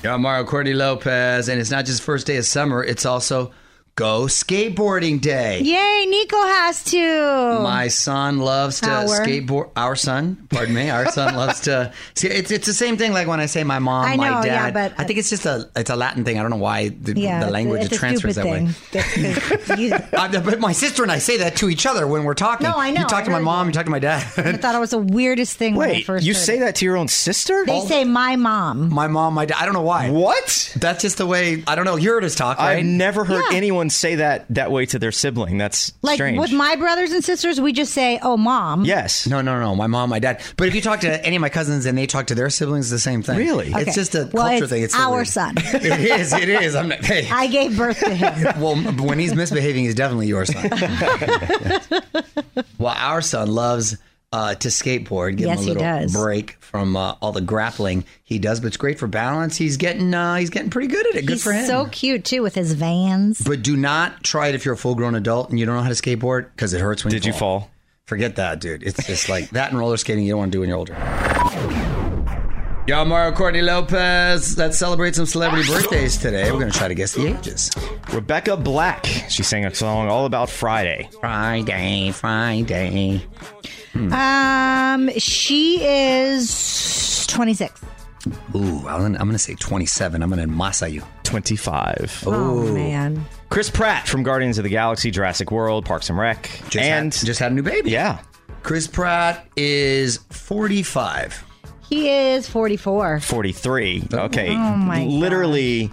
Yeah, 0.03 0.17
Mario 0.17 0.45
Courtney 0.45 0.73
Lopez, 0.73 1.47
and 1.47 1.61
it's 1.61 1.69
not 1.69 1.85
just 1.85 2.01
first 2.01 2.25
day 2.25 2.37
of 2.37 2.45
summer; 2.45 2.83
it's 2.83 3.05
also 3.05 3.51
Go 3.95 4.23
Skateboarding 4.23 5.19
Day. 5.19 5.59
Yay, 5.59 6.05
Nico 6.07 6.37
has 6.41 6.81
to. 6.85 7.59
My 7.61 7.89
son 7.89 8.39
loves 8.39 8.79
to 8.81 8.89
Our. 8.89 9.05
skateboard. 9.05 9.69
Our 9.75 9.97
son, 9.97 10.47
pardon 10.49 10.73
me, 10.73 10.89
our 10.89 11.11
son 11.11 11.35
loves 11.35 11.59
to. 11.61 11.91
See, 12.15 12.29
it's 12.29 12.51
it's 12.51 12.65
the 12.65 12.73
same 12.73 12.95
thing. 12.95 13.11
Like 13.11 13.27
when 13.27 13.41
I 13.41 13.47
say 13.47 13.65
my 13.65 13.79
mom, 13.79 14.05
I 14.05 14.15
know, 14.15 14.21
my 14.23 14.45
yeah, 14.45 14.71
dad. 14.71 14.73
but- 14.73 14.93
I 14.97 15.03
think 15.03 15.19
it's 15.19 15.29
just 15.29 15.45
a 15.45 15.69
it's 15.75 15.89
a 15.89 15.97
Latin 15.97 16.23
thing. 16.23 16.39
I 16.39 16.41
don't 16.41 16.51
know 16.51 16.57
why 16.57 16.87
the, 16.89 17.19
yeah, 17.19 17.43
the 17.43 17.51
language 17.51 17.83
it's 17.83 17.93
a 17.93 17.97
transfers 17.97 18.35
that 18.35 18.43
stupid 18.45 18.63
way. 18.63 18.67
thing. 18.71 19.41
That's- 19.67 19.79
you- 19.79 19.93
Uh, 19.93 20.39
but 20.41 20.59
my 20.61 20.71
sister 20.71 21.03
and 21.03 21.11
I 21.11 21.19
say 21.19 21.37
that 21.37 21.57
to 21.57 21.69
each 21.69 21.85
other 21.85 22.07
when 22.07 22.23
we're 22.23 22.33
talking. 22.33 22.67
No, 22.67 22.75
I 22.77 22.91
know, 22.91 23.01
You 23.01 23.07
talk 23.07 23.23
I 23.23 23.25
to 23.25 23.31
my 23.31 23.39
mom, 23.39 23.67
you 23.67 23.73
talk 23.73 23.85
to 23.85 23.91
my 23.91 23.99
dad. 23.99 24.21
I 24.37 24.53
thought 24.53 24.73
it 24.73 24.79
was 24.79 24.91
the 24.91 24.99
weirdest 24.99 25.57
thing 25.57 25.75
when 25.75 25.89
I 25.89 25.93
Wait, 25.93 26.05
first 26.05 26.25
you 26.25 26.33
heard 26.33 26.39
say 26.41 26.57
it. 26.57 26.59
that 26.61 26.75
to 26.77 26.85
your 26.85 26.95
own 26.95 27.09
sister? 27.09 27.65
They 27.67 27.81
say 27.81 28.05
my 28.05 28.37
mom. 28.37 28.89
My 28.91 29.07
mom, 29.07 29.33
my 29.33 29.45
dad. 29.45 29.57
I 29.59 29.65
don't 29.65 29.73
know 29.73 29.81
why. 29.81 30.09
What? 30.09 30.73
That's 30.77 31.01
just 31.01 31.17
the 31.17 31.27
way. 31.27 31.61
I 31.67 31.75
don't 31.75 31.85
know. 31.85 31.97
You 31.97 32.11
heard 32.11 32.23
us 32.23 32.35
talk, 32.35 32.57
right? 32.57 32.77
I've 32.79 32.85
never 32.85 33.25
heard 33.25 33.43
Yeah. 33.51 33.57
anyone 33.57 33.89
say 33.97 34.15
that 34.15 34.45
that 34.49 34.71
way 34.71 34.85
to 34.87 34.99
their 34.99 35.11
sibling. 35.11 35.57
That's 35.57 35.91
Like 36.01 36.15
strange. 36.15 36.39
with 36.39 36.51
my 36.51 36.75
brothers 36.75 37.11
and 37.11 37.23
sisters, 37.23 37.59
we 37.61 37.73
just 37.73 37.93
say, 37.93 38.19
"Oh, 38.21 38.37
mom." 38.37 38.85
yes. 38.85 39.27
No, 39.27 39.41
no, 39.41 39.59
no. 39.59 39.75
My 39.75 39.87
mom, 39.87 40.09
my 40.09 40.19
dad. 40.19 40.41
But 40.57 40.67
if 40.67 40.75
you 40.75 40.81
talk 40.81 41.01
to 41.01 41.25
any 41.25 41.35
of 41.35 41.41
my 41.41 41.49
cousins 41.49 41.85
and 41.85 41.97
they 41.97 42.07
talk 42.07 42.27
to 42.27 42.35
their 42.35 42.49
siblings, 42.49 42.89
the 42.89 42.99
same 42.99 43.21
thing. 43.23 43.37
Really? 43.37 43.71
It's 43.73 43.95
just 43.95 44.15
a 44.15 44.29
well, 44.33 44.47
culture 44.47 44.63
it's 44.65 44.71
thing. 44.73 44.83
It's 44.83 44.95
our 44.95 45.15
weird. 45.17 45.27
son. 45.27 45.55
It 45.73 45.85
is. 45.85 46.33
It 46.33 46.49
is. 46.49 46.75
I'm 46.75 46.89
not. 46.89 46.99
Hey. 47.03 47.27
I 47.31 47.47
gave 47.47 47.77
birth 47.77 47.99
to 47.99 48.13
him. 48.13 48.31
Well, 48.61 48.75
when 48.75 49.17
he's 49.19 49.33
misbehaving, 49.33 49.83
he's 49.85 49.95
definitely 49.95 50.27
your 50.27 50.45
son. 50.45 50.69
well, 52.77 52.93
our 52.97 53.21
son 53.21 53.49
loves 53.49 53.97
uh, 54.31 54.55
to 54.55 54.67
skateboard. 54.69 55.37
Give 55.37 55.47
Yes, 55.47 55.61
him 55.65 55.77
a 55.77 55.79
little 55.79 56.21
break 56.21 56.51
from 56.61 56.95
uh, 56.95 57.15
all 57.21 57.31
the 57.31 57.41
grappling 57.41 58.05
he 58.23 58.39
does, 58.39 58.59
but 58.59 58.67
it's 58.67 58.77
great 58.77 58.97
for 58.99 59.07
balance. 59.07 59.57
He's 59.57 59.77
getting 59.77 60.13
uh, 60.13 60.35
he's 60.35 60.49
getting 60.49 60.69
pretty 60.69 60.87
good 60.87 61.05
at 61.07 61.15
it. 61.15 61.25
Good 61.25 61.33
He's 61.33 61.43
for 61.43 61.51
him. 61.53 61.65
so 61.65 61.85
cute 61.91 62.23
too 62.25 62.41
with 62.41 62.55
his 62.55 62.73
vans. 62.73 63.41
But 63.41 63.61
do 63.61 63.75
not 63.75 64.23
try 64.23 64.47
it 64.47 64.55
if 64.55 64.63
you're 64.65 64.73
a 64.75 64.77
full 64.77 64.95
grown 64.95 65.15
adult 65.15 65.49
and 65.49 65.59
you 65.59 65.65
don't 65.65 65.75
know 65.75 65.83
how 65.83 65.89
to 65.89 65.95
skateboard 65.95 66.49
because 66.55 66.73
it 66.73 66.81
hurts 66.81 67.03
when 67.03 67.11
Did 67.11 67.25
you 67.25 67.33
you 67.33 67.37
fall? 67.37 67.69
Forget 68.05 68.35
that, 68.37 68.59
dude. 68.59 68.83
It's 68.83 69.05
just 69.05 69.29
like 69.29 69.49
that 69.51 69.69
and 69.71 69.79
roller 69.79 69.95
skating 69.97 70.23
you 70.25 70.31
don't 70.31 70.39
want 70.39 70.51
to 70.51 70.55
do 70.55 70.59
when 70.61 70.69
you're 70.69 70.77
older. 70.77 70.93
Yo, 72.87 73.05
Mario 73.05 73.31
Courtney 73.31 73.61
Lopez. 73.61 74.57
Let's 74.57 74.77
celebrate 74.77 75.15
some 75.15 75.27
celebrity 75.27 75.69
birthdays 75.69 76.17
today. 76.17 76.51
We're 76.51 76.59
going 76.59 76.71
to 76.71 76.77
try 76.77 76.87
to 76.87 76.95
guess 76.95 77.13
the 77.13 77.27
ages. 77.27 77.69
Rebecca 78.11 78.57
Black. 78.57 79.05
She 79.29 79.43
sang 79.43 79.65
a 79.65 79.73
song 79.73 80.09
all 80.09 80.25
about 80.25 80.49
Friday. 80.49 81.07
Friday, 81.19 82.11
Friday. 82.11 83.23
Um, 83.93 85.11
she 85.17 85.85
is 85.85 87.25
26. 87.27 87.81
Ooh, 88.55 88.87
I'm 88.87 89.13
gonna, 89.13 89.37
say 89.39 89.55
27. 89.55 90.21
I'm 90.21 90.29
gonna 90.29 90.47
massa 90.47 90.89
you. 90.89 91.03
25. 91.23 92.23
Oh 92.27 92.71
man. 92.73 93.25
Chris 93.49 93.69
Pratt 93.69 94.07
from 94.07 94.23
Guardians 94.23 94.57
of 94.57 94.63
the 94.63 94.69
Galaxy, 94.69 95.11
Jurassic 95.11 95.51
World, 95.51 95.85
Parks 95.85 96.09
and 96.09 96.17
Rec. 96.17 96.43
Just 96.69 96.77
and 96.77 97.13
had, 97.13 97.25
just 97.25 97.39
had 97.39 97.51
a 97.51 97.55
new 97.55 97.63
baby. 97.63 97.91
yeah. 97.91 98.21
Chris 98.63 98.85
Pratt 98.87 99.47
is 99.55 100.17
45. 100.29 101.43
He 101.91 102.09
is 102.09 102.47
44. 102.47 103.19
43. 103.19 104.07
Okay. 104.13 104.51
Oh 104.55 104.75
my 104.77 105.03
Literally, 105.03 105.91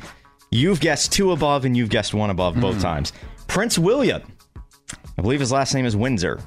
you've 0.53 0.79
guessed 0.81 1.11
two 1.13 1.33
above 1.33 1.65
and 1.65 1.77
you've 1.77 1.89
guessed 1.91 2.15
one 2.15 2.31
above 2.31 2.55
Hmm. 2.55 2.61
both 2.61 2.81
times. 2.81 3.13
Prince 3.49 3.77
William. 3.79 4.23
I 5.19 5.23
believe 5.23 5.41
his 5.41 5.51
last 5.51 5.75
name 5.75 5.85
is 5.85 5.97
Windsor. 5.97 6.41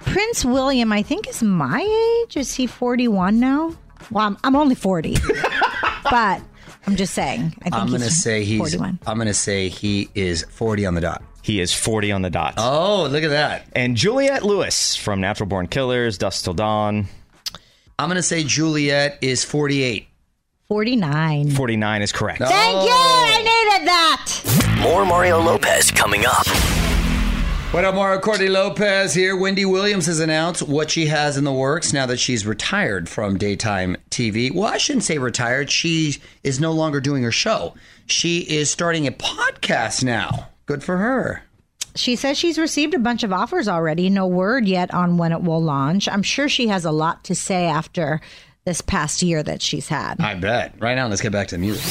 Prince 0.00 0.44
William, 0.44 0.92
I 0.92 1.02
think, 1.02 1.26
is 1.26 1.42
my 1.42 1.80
age. 2.28 2.36
Is 2.36 2.54
he 2.54 2.66
41 2.66 3.40
now? 3.40 3.74
Well, 4.10 4.26
I'm, 4.26 4.36
I'm 4.44 4.54
only 4.56 4.74
40. 4.74 5.16
but 6.10 6.42
I'm 6.86 6.96
just 6.96 7.14
saying. 7.14 7.54
I 7.60 7.64
think 7.64 7.74
I'm 7.74 7.90
gonna 7.90 8.10
say 8.10 8.44
he's. 8.44 8.58
41. 8.58 8.98
I'm 9.06 9.18
gonna 9.18 9.32
say 9.34 9.68
he 9.70 10.10
is 10.14 10.44
40 10.50 10.84
on 10.86 10.94
the 10.94 11.00
dot. 11.00 11.22
He 11.42 11.60
is 11.60 11.72
40 11.72 12.12
on 12.12 12.22
the 12.22 12.30
dot. 12.30 12.54
Oh, 12.58 13.08
look 13.10 13.22
at 13.24 13.30
that. 13.30 13.66
And 13.72 13.96
Juliette 13.96 14.42
Lewis 14.44 14.94
from 14.96 15.20
Natural 15.20 15.46
Born 15.48 15.66
Killers, 15.66 16.18
Dusk 16.18 16.44
Till 16.44 16.54
Dawn. 16.54 17.06
I'm 17.98 18.08
gonna 18.08 18.22
say 18.22 18.44
Juliette 18.44 19.18
is 19.22 19.42
48. 19.42 20.06
49. 20.68 21.50
49 21.52 22.02
is 22.02 22.12
correct. 22.12 22.40
Thank 22.40 22.82
you. 22.82 22.90
I 22.92 23.38
needed 23.38 23.88
that. 23.88 24.78
More 24.82 25.06
Mario 25.06 25.40
Lopez 25.40 25.90
coming 25.90 26.26
up. 26.26 26.46
What 27.72 27.84
up, 27.84 27.94
Mario 27.94 28.20
Courtney 28.20 28.48
Lopez 28.48 29.14
here. 29.14 29.34
Wendy 29.36 29.64
Williams 29.64 30.06
has 30.06 30.20
announced 30.20 30.62
what 30.62 30.90
she 30.90 31.06
has 31.06 31.36
in 31.38 31.44
the 31.44 31.52
works 31.52 31.92
now 31.92 32.04
that 32.06 32.18
she's 32.18 32.46
retired 32.46 33.08
from 33.08 33.38
daytime 33.38 33.96
TV. 34.10 34.54
Well, 34.54 34.66
I 34.66 34.76
shouldn't 34.76 35.04
say 35.04 35.16
retired. 35.18 35.70
She 35.70 36.16
is 36.42 36.60
no 36.60 36.72
longer 36.72 37.00
doing 37.00 37.22
her 37.22 37.32
show. 37.32 37.74
She 38.06 38.40
is 38.40 38.70
starting 38.70 39.06
a 39.06 39.10
podcast 39.10 40.04
now. 40.04 40.48
Good 40.66 40.84
for 40.84 40.98
her. 40.98 41.44
She 41.96 42.16
says 42.16 42.38
she's 42.38 42.58
received 42.58 42.94
a 42.94 42.98
bunch 42.98 43.22
of 43.22 43.32
offers 43.32 43.68
already. 43.68 44.10
No 44.10 44.26
word 44.26 44.68
yet 44.68 44.92
on 44.92 45.16
when 45.16 45.32
it 45.32 45.42
will 45.42 45.62
launch. 45.62 46.08
I'm 46.08 46.22
sure 46.22 46.48
she 46.48 46.68
has 46.68 46.84
a 46.84 46.90
lot 46.90 47.24
to 47.24 47.34
say 47.34 47.66
after 47.66 48.20
this 48.64 48.80
past 48.80 49.22
year 49.22 49.42
that 49.42 49.62
she's 49.62 49.88
had. 49.88 50.20
I 50.20 50.34
bet. 50.34 50.74
Right 50.78 50.94
now, 50.94 51.06
let's 51.08 51.22
get 51.22 51.32
back 51.32 51.48
to 51.48 51.54
the 51.54 51.60
music. 51.60 51.82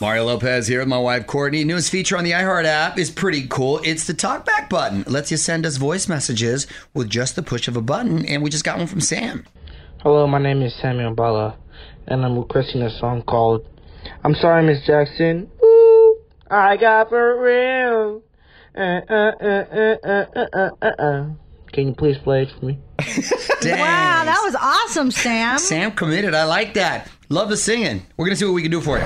Mario 0.00 0.24
Lopez 0.24 0.66
here 0.66 0.80
with 0.80 0.88
my 0.88 0.98
wife 0.98 1.28
Courtney. 1.28 1.62
Newest 1.62 1.90
feature 1.90 2.16
on 2.16 2.24
the 2.24 2.32
iHeart 2.32 2.64
app 2.64 2.98
is 2.98 3.08
pretty 3.08 3.46
cool. 3.46 3.80
It's 3.84 4.06
the 4.06 4.14
talkback 4.14 4.68
button. 4.68 5.02
It 5.02 5.10
lets 5.10 5.30
you 5.30 5.36
send 5.36 5.64
us 5.64 5.76
voice 5.76 6.08
messages 6.08 6.66
with 6.92 7.08
just 7.08 7.36
the 7.36 7.42
push 7.42 7.68
of 7.68 7.76
a 7.76 7.80
button, 7.80 8.26
and 8.26 8.42
we 8.42 8.50
just 8.50 8.64
got 8.64 8.78
one 8.78 8.88
from 8.88 9.00
Sam. 9.00 9.46
Hello, 10.00 10.26
my 10.26 10.38
name 10.38 10.60
is 10.62 10.74
Samuel 10.82 11.14
Bala, 11.14 11.56
and 12.08 12.24
I'm 12.24 12.36
requesting 12.36 12.82
a 12.82 12.90
song 12.98 13.22
called 13.22 13.64
I'm 14.24 14.34
Sorry, 14.34 14.64
Miss 14.64 14.84
Jackson. 14.84 15.48
Ooh, 15.62 16.18
I 16.50 16.76
got 16.76 17.08
for 17.08 17.40
real. 17.40 18.22
Uh, 18.76 18.80
uh, 18.80 19.32
uh, 19.40 19.44
uh, 19.44 19.96
uh, 20.04 20.26
uh, 20.34 20.70
uh, 20.80 20.86
uh. 20.98 21.26
Can 21.72 21.88
you 21.88 21.94
please 21.94 22.18
play 22.18 22.42
it 22.42 22.50
for 22.58 22.66
me? 22.66 22.78
Wow, 23.64 24.24
that 24.24 24.40
was 24.42 24.56
awesome, 24.56 25.12
Sam. 25.12 25.56
Sam 25.56 25.92
committed. 25.92 26.34
I 26.34 26.42
like 26.42 26.74
that. 26.74 27.08
Love 27.28 27.48
the 27.48 27.56
singing. 27.56 28.02
We're 28.16 28.26
going 28.26 28.34
to 28.34 28.36
see 28.36 28.44
what 28.44 28.54
we 28.54 28.62
can 28.62 28.72
do 28.72 28.80
for 28.80 28.98
you. 28.98 29.04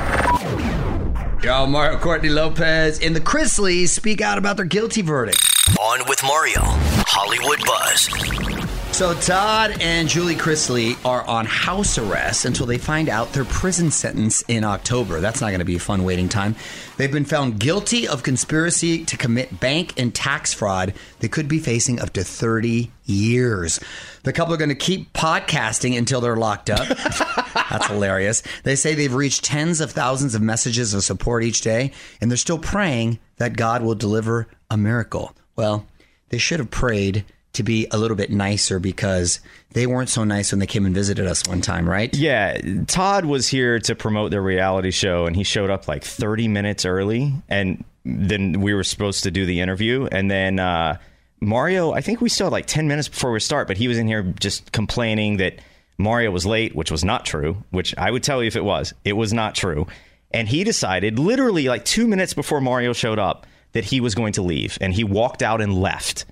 Y'all, 1.42 1.66
Mario 1.66 1.98
Courtney 1.98 2.30
Lopez 2.30 2.98
and 3.00 3.14
the 3.14 3.20
Chrisleys 3.20 3.88
speak 3.88 4.22
out 4.22 4.38
about 4.38 4.56
their 4.56 4.64
guilty 4.64 5.02
verdict. 5.02 5.44
On 5.78 6.00
with 6.08 6.22
Mario, 6.22 6.62
Hollywood 6.64 7.60
Buzz. 7.66 8.55
So 8.96 9.12
Todd 9.12 9.76
and 9.82 10.08
Julie 10.08 10.36
Chrisley 10.36 10.96
are 11.04 11.22
on 11.26 11.44
house 11.44 11.98
arrest 11.98 12.46
until 12.46 12.64
they 12.64 12.78
find 12.78 13.10
out 13.10 13.30
their 13.34 13.44
prison 13.44 13.90
sentence 13.90 14.40
in 14.48 14.64
October. 14.64 15.20
That's 15.20 15.42
not 15.42 15.48
going 15.48 15.58
to 15.58 15.66
be 15.66 15.76
a 15.76 15.78
fun 15.78 16.02
waiting 16.02 16.30
time. 16.30 16.56
They've 16.96 17.12
been 17.12 17.26
found 17.26 17.60
guilty 17.60 18.08
of 18.08 18.22
conspiracy 18.22 19.04
to 19.04 19.18
commit 19.18 19.60
bank 19.60 20.00
and 20.00 20.14
tax 20.14 20.54
fraud. 20.54 20.94
They 21.18 21.28
could 21.28 21.46
be 21.46 21.58
facing 21.58 22.00
up 22.00 22.14
to 22.14 22.24
30 22.24 22.90
years. 23.04 23.80
The 24.22 24.32
couple 24.32 24.54
are 24.54 24.56
going 24.56 24.70
to 24.70 24.74
keep 24.74 25.12
podcasting 25.12 25.98
until 25.98 26.22
they're 26.22 26.34
locked 26.34 26.70
up. 26.70 26.88
That's 27.68 27.88
hilarious. 27.88 28.42
They 28.62 28.76
say 28.76 28.94
they've 28.94 29.12
reached 29.12 29.44
tens 29.44 29.82
of 29.82 29.90
thousands 29.90 30.34
of 30.34 30.40
messages 30.40 30.94
of 30.94 31.04
support 31.04 31.44
each 31.44 31.60
day, 31.60 31.92
and 32.22 32.30
they're 32.30 32.38
still 32.38 32.58
praying 32.58 33.18
that 33.36 33.58
God 33.58 33.82
will 33.82 33.94
deliver 33.94 34.48
a 34.70 34.78
miracle. 34.78 35.36
Well, 35.54 35.86
they 36.30 36.38
should 36.38 36.60
have 36.60 36.70
prayed 36.70 37.26
to 37.56 37.62
be 37.62 37.86
a 37.90 37.98
little 37.98 38.16
bit 38.16 38.30
nicer 38.30 38.78
because 38.78 39.40
they 39.72 39.86
weren't 39.86 40.08
so 40.08 40.24
nice 40.24 40.52
when 40.52 40.58
they 40.58 40.66
came 40.66 40.86
and 40.86 40.94
visited 40.94 41.26
us 41.26 41.46
one 41.46 41.60
time, 41.60 41.88
right? 41.88 42.14
Yeah, 42.14 42.58
Todd 42.86 43.24
was 43.24 43.48
here 43.48 43.78
to 43.80 43.94
promote 43.94 44.30
their 44.30 44.42
reality 44.42 44.90
show, 44.90 45.26
and 45.26 45.36
he 45.36 45.44
showed 45.44 45.70
up 45.70 45.88
like 45.88 46.04
30 46.04 46.48
minutes 46.48 46.84
early, 46.84 47.32
and 47.48 47.84
then 48.04 48.60
we 48.60 48.72
were 48.72 48.84
supposed 48.84 49.24
to 49.24 49.30
do 49.30 49.44
the 49.44 49.60
interview, 49.60 50.06
and 50.10 50.30
then 50.30 50.58
uh, 50.58 50.98
Mario, 51.40 51.92
I 51.92 52.00
think 52.00 52.20
we 52.20 52.28
still 52.28 52.46
had 52.46 52.52
like 52.52 52.66
10 52.66 52.88
minutes 52.88 53.08
before 53.08 53.32
we 53.32 53.40
start, 53.40 53.68
but 53.68 53.76
he 53.76 53.88
was 53.88 53.98
in 53.98 54.06
here 54.06 54.22
just 54.40 54.72
complaining 54.72 55.38
that 55.38 55.58
Mario 55.98 56.30
was 56.30 56.46
late, 56.46 56.74
which 56.74 56.90
was 56.90 57.04
not 57.04 57.24
true. 57.24 57.62
Which 57.70 57.96
I 57.96 58.10
would 58.10 58.22
tell 58.22 58.42
you 58.42 58.48
if 58.48 58.56
it 58.56 58.64
was, 58.64 58.94
it 59.04 59.14
was 59.14 59.32
not 59.32 59.54
true. 59.54 59.86
And 60.30 60.48
he 60.48 60.64
decided, 60.64 61.18
literally 61.18 61.68
like 61.68 61.84
two 61.84 62.06
minutes 62.06 62.34
before 62.34 62.60
Mario 62.60 62.92
showed 62.92 63.18
up, 63.18 63.46
that 63.72 63.84
he 63.84 64.00
was 64.00 64.14
going 64.14 64.32
to 64.34 64.42
leave, 64.42 64.78
and 64.80 64.94
he 64.94 65.04
walked 65.04 65.42
out 65.42 65.60
and 65.60 65.74
left. 65.74 66.24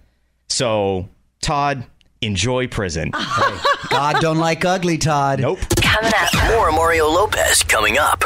So 0.49 1.09
Todd, 1.45 1.85
enjoy 2.23 2.69
prison. 2.69 3.13
Hey, 3.35 3.59
God 3.91 4.21
don't 4.21 4.39
like 4.39 4.65
ugly, 4.65 4.97
Todd. 4.99 5.41
Nope. 5.41 5.59
Coming 5.81 6.13
up. 6.17 6.49
More 6.49 6.73
Mario 6.73 7.07
Lopez 7.07 7.63
coming 7.63 7.99
up. 7.99 8.25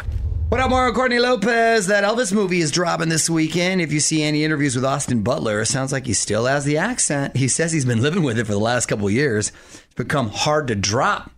What 0.48 0.60
up, 0.60 0.70
Mario 0.70 0.94
Courtney 0.94 1.18
Lopez? 1.18 1.88
That 1.88 2.04
Elvis 2.04 2.32
movie 2.32 2.60
is 2.60 2.70
dropping 2.70 3.08
this 3.08 3.28
weekend. 3.28 3.80
If 3.82 3.92
you 3.92 4.00
see 4.00 4.22
any 4.22 4.44
interviews 4.44 4.76
with 4.76 4.84
Austin 4.84 5.22
Butler, 5.22 5.60
it 5.60 5.66
sounds 5.66 5.92
like 5.92 6.06
he 6.06 6.14
still 6.14 6.46
has 6.46 6.64
the 6.64 6.78
accent. 6.78 7.36
He 7.36 7.48
says 7.48 7.72
he's 7.72 7.84
been 7.84 8.00
living 8.00 8.22
with 8.22 8.38
it 8.38 8.46
for 8.46 8.52
the 8.52 8.58
last 8.58 8.86
couple 8.86 9.08
of 9.08 9.12
years. 9.12 9.52
It's 9.66 9.94
become 9.94 10.28
hard 10.30 10.68
to 10.68 10.74
drop. 10.74 11.30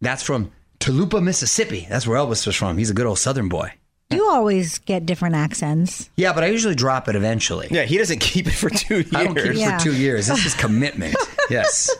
That's 0.00 0.22
from 0.22 0.50
Toluca, 0.80 1.20
Mississippi. 1.20 1.86
That's 1.88 2.06
where 2.06 2.18
Elvis 2.18 2.46
was 2.46 2.56
from. 2.56 2.78
He's 2.78 2.90
a 2.90 2.94
good 2.94 3.06
old 3.06 3.18
Southern 3.18 3.48
boy. 3.48 3.72
You 4.10 4.26
always 4.30 4.78
get 4.78 5.04
different 5.04 5.34
accents. 5.34 6.08
Yeah, 6.16 6.32
but 6.32 6.42
I 6.42 6.46
usually 6.46 6.74
drop 6.74 7.08
it 7.08 7.16
eventually. 7.16 7.68
Yeah, 7.70 7.82
he 7.82 7.98
doesn't 7.98 8.20
keep 8.20 8.46
it 8.46 8.54
for 8.54 8.70
two 8.70 8.96
years. 9.00 9.14
I 9.14 9.24
don't 9.24 9.34
keep 9.34 9.44
it 9.46 9.56
Yeah. 9.56 9.76
for 9.76 9.84
two 9.84 9.94
years. 9.94 10.28
This 10.28 10.46
is 10.46 10.54
commitment. 10.54 11.14
yes. 11.50 11.90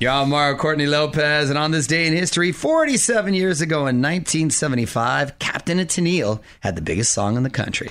Y'all, 0.00 0.26
Mario 0.26 0.56
Courtney 0.56 0.86
Lopez, 0.86 1.50
and 1.50 1.58
on 1.58 1.70
this 1.70 1.86
day 1.86 2.06
in 2.06 2.14
history, 2.14 2.50
47 2.50 3.32
years 3.34 3.60
ago 3.60 3.80
in 3.80 4.02
1975, 4.02 5.38
Captain 5.38 5.78
and 5.78 5.88
Tennille 5.88 6.40
had 6.60 6.74
the 6.74 6.82
biggest 6.82 7.12
song 7.12 7.36
in 7.36 7.42
the 7.44 7.50
country. 7.50 7.90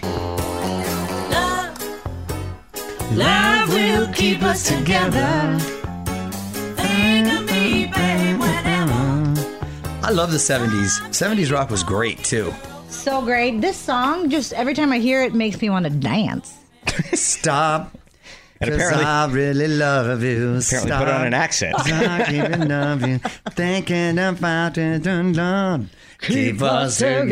Love, 1.31 1.81
Love 3.15 3.69
will 3.69 4.11
keep 4.13 4.41
us 4.43 4.67
together. 4.67 5.78
I 10.01 10.11
love 10.11 10.31
the 10.31 10.37
70s. 10.37 10.99
70s 11.09 11.51
rock 11.51 11.69
was 11.69 11.83
great 11.83 12.23
too. 12.23 12.53
So 12.89 13.21
great. 13.21 13.61
This 13.61 13.77
song, 13.77 14.29
just 14.29 14.53
every 14.53 14.73
time 14.73 14.91
I 14.91 14.99
hear 14.99 15.21
it, 15.21 15.33
makes 15.33 15.61
me 15.61 15.69
want 15.69 15.85
to 15.85 15.91
dance. 15.91 16.53
Stop. 17.13 17.95
And 18.61 18.69
'cause 18.71 18.75
apparently- 18.79 19.05
I 19.05 19.25
really 19.27 19.67
love 19.67 20.23
you. 20.23 20.57
Apparently 20.57 20.91
put 20.91 21.07
on 21.07 21.27
an 21.27 21.33
accent. 21.33 21.75
I 21.79 22.31
really 22.31 22.65
love 22.65 23.07
you. 23.07 23.19
Thinking 23.51 24.17
about 24.19 24.77
it, 24.77 25.03
dun, 25.03 25.31
dun. 25.33 25.89
keep 26.21 26.61
us 26.61 26.97
together. 26.97 27.29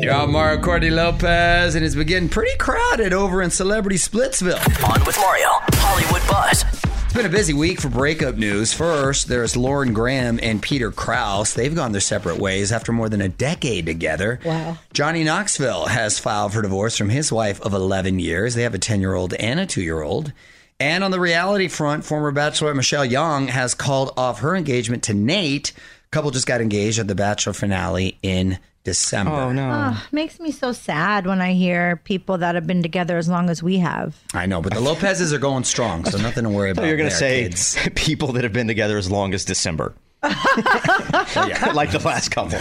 Y'all, 0.00 0.26
Mario 0.28 0.60
Courtney 0.62 0.90
Lopez, 0.90 1.74
and 1.74 1.84
it's 1.84 1.94
been 1.94 2.06
getting 2.06 2.28
pretty 2.28 2.56
crowded 2.58 3.12
over 3.12 3.42
in 3.42 3.50
Celebrity 3.50 3.96
Splitsville. 3.98 4.58
On 4.88 5.04
with 5.04 5.16
Mario, 5.18 5.48
Hollywood 5.74 6.22
Buzz. 6.28 6.64
It's 7.10 7.16
been 7.16 7.26
a 7.26 7.28
busy 7.28 7.54
week 7.54 7.80
for 7.80 7.88
breakup 7.88 8.36
news. 8.36 8.72
First, 8.72 9.26
there's 9.26 9.56
Lauren 9.56 9.92
Graham 9.92 10.38
and 10.40 10.62
Peter 10.62 10.92
Krause. 10.92 11.54
They've 11.54 11.74
gone 11.74 11.90
their 11.90 12.00
separate 12.00 12.38
ways 12.38 12.70
after 12.70 12.92
more 12.92 13.08
than 13.08 13.20
a 13.20 13.28
decade 13.28 13.84
together. 13.86 14.38
Wow. 14.44 14.78
Johnny 14.92 15.24
Knoxville 15.24 15.86
has 15.86 16.20
filed 16.20 16.52
for 16.52 16.62
divorce 16.62 16.96
from 16.96 17.08
his 17.08 17.32
wife 17.32 17.60
of 17.62 17.74
11 17.74 18.20
years. 18.20 18.54
They 18.54 18.62
have 18.62 18.74
a 18.74 18.78
10 18.78 19.00
year 19.00 19.14
old 19.14 19.34
and 19.34 19.58
a 19.58 19.66
2 19.66 19.82
year 19.82 20.02
old. 20.02 20.32
And 20.78 21.02
on 21.02 21.10
the 21.10 21.18
reality 21.18 21.66
front, 21.66 22.04
former 22.04 22.30
Bachelor 22.30 22.74
Michelle 22.74 23.04
Young 23.04 23.48
has 23.48 23.74
called 23.74 24.14
off 24.16 24.38
her 24.38 24.54
engagement 24.54 25.02
to 25.02 25.12
Nate. 25.12 25.72
Couple 26.12 26.30
just 26.30 26.46
got 26.46 26.60
engaged 26.60 27.00
at 27.00 27.08
the 27.08 27.16
Bachelor 27.16 27.54
finale 27.54 28.18
in 28.22 28.56
December. 28.84 29.32
Oh, 29.32 29.52
no. 29.52 29.70
Ah, 29.70 30.08
makes 30.10 30.40
me 30.40 30.50
so 30.50 30.72
sad 30.72 31.26
when 31.26 31.40
I 31.40 31.52
hear 31.52 31.96
people 31.96 32.38
that 32.38 32.54
have 32.54 32.66
been 32.66 32.82
together 32.82 33.18
as 33.18 33.28
long 33.28 33.50
as 33.50 33.62
we 33.62 33.78
have. 33.78 34.16
I 34.32 34.46
know, 34.46 34.62
but 34.62 34.72
the 34.72 34.80
Lopez's 34.80 35.32
are 35.34 35.38
going 35.38 35.64
strong, 35.64 36.04
so 36.06 36.16
nothing 36.18 36.44
to 36.44 36.50
worry 36.50 36.70
about. 36.72 36.86
You're 36.86 36.96
going 36.96 37.10
to 37.10 37.16
there, 37.16 37.18
say 37.18 37.42
kids. 37.42 37.76
people 37.94 38.32
that 38.32 38.44
have 38.44 38.52
been 38.54 38.68
together 38.68 38.96
as 38.96 39.10
long 39.10 39.34
as 39.34 39.44
December. 39.44 39.94
like 40.22 41.92
the 41.92 42.02
last 42.04 42.30
couple. 42.30 42.58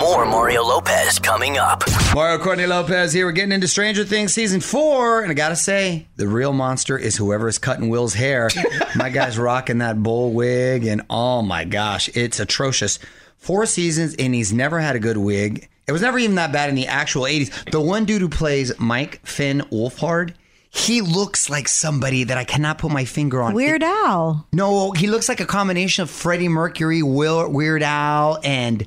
More 0.00 0.24
Mario 0.24 0.62
Lopez 0.62 1.18
coming 1.18 1.58
up. 1.58 1.84
Mario 2.14 2.42
Courtney 2.42 2.64
Lopez 2.64 3.12
here. 3.12 3.26
We're 3.26 3.32
getting 3.32 3.52
into 3.52 3.68
Stranger 3.68 4.04
Things 4.04 4.32
season 4.32 4.60
four, 4.60 5.20
and 5.20 5.30
I 5.30 5.34
gotta 5.34 5.56
say, 5.56 6.06
the 6.16 6.26
real 6.26 6.54
monster 6.54 6.96
is 6.96 7.14
whoever 7.14 7.46
is 7.46 7.58
cutting 7.58 7.90
Will's 7.90 8.14
hair. 8.14 8.48
my 8.96 9.10
guy's 9.10 9.38
rocking 9.38 9.78
that 9.78 10.02
bull 10.02 10.32
wig, 10.32 10.86
and 10.86 11.02
oh 11.10 11.42
my 11.42 11.64
gosh, 11.64 12.08
it's 12.14 12.40
atrocious. 12.40 12.98
Four 13.38 13.66
seasons, 13.66 14.14
and 14.18 14.34
he's 14.34 14.52
never 14.52 14.78
had 14.80 14.94
a 14.96 14.98
good 14.98 15.16
wig. 15.16 15.68
It 15.86 15.92
was 15.92 16.02
never 16.02 16.18
even 16.18 16.36
that 16.36 16.52
bad 16.52 16.68
in 16.68 16.74
the 16.74 16.86
actual 16.86 17.22
80s. 17.22 17.70
The 17.70 17.80
one 17.80 18.04
dude 18.04 18.20
who 18.20 18.28
plays 18.28 18.78
Mike 18.78 19.24
Finn 19.24 19.60
Wolfhard, 19.72 20.34
he 20.68 21.00
looks 21.00 21.48
like 21.48 21.66
somebody 21.66 22.24
that 22.24 22.36
I 22.36 22.44
cannot 22.44 22.76
put 22.76 22.90
my 22.92 23.06
finger 23.06 23.40
on. 23.40 23.54
Weird 23.54 23.82
Al. 23.82 24.46
No, 24.52 24.90
he 24.92 25.06
looks 25.06 25.28
like 25.28 25.40
a 25.40 25.46
combination 25.46 26.02
of 26.02 26.10
Freddie 26.10 26.48
Mercury, 26.48 27.02
Will, 27.02 27.50
Weird 27.50 27.82
Al, 27.82 28.38
and 28.44 28.82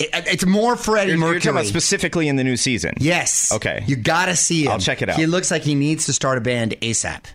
it, 0.00 0.08
it's 0.12 0.44
more 0.44 0.76
Freddie 0.76 1.12
You're, 1.12 1.18
you're 1.20 1.34
talking 1.34 1.50
about 1.50 1.66
specifically 1.66 2.26
in 2.26 2.34
the 2.34 2.42
new 2.42 2.56
season. 2.56 2.94
Yes. 2.98 3.52
Okay. 3.52 3.84
You 3.86 3.94
gotta 3.94 4.34
see 4.34 4.64
him. 4.64 4.72
I'll 4.72 4.78
check 4.80 5.02
it 5.02 5.08
out. 5.08 5.16
He 5.16 5.26
looks 5.26 5.50
like 5.52 5.62
he 5.62 5.76
needs 5.76 6.06
to 6.06 6.12
start 6.12 6.38
a 6.38 6.40
band 6.40 6.74
ASAP. 6.80 7.26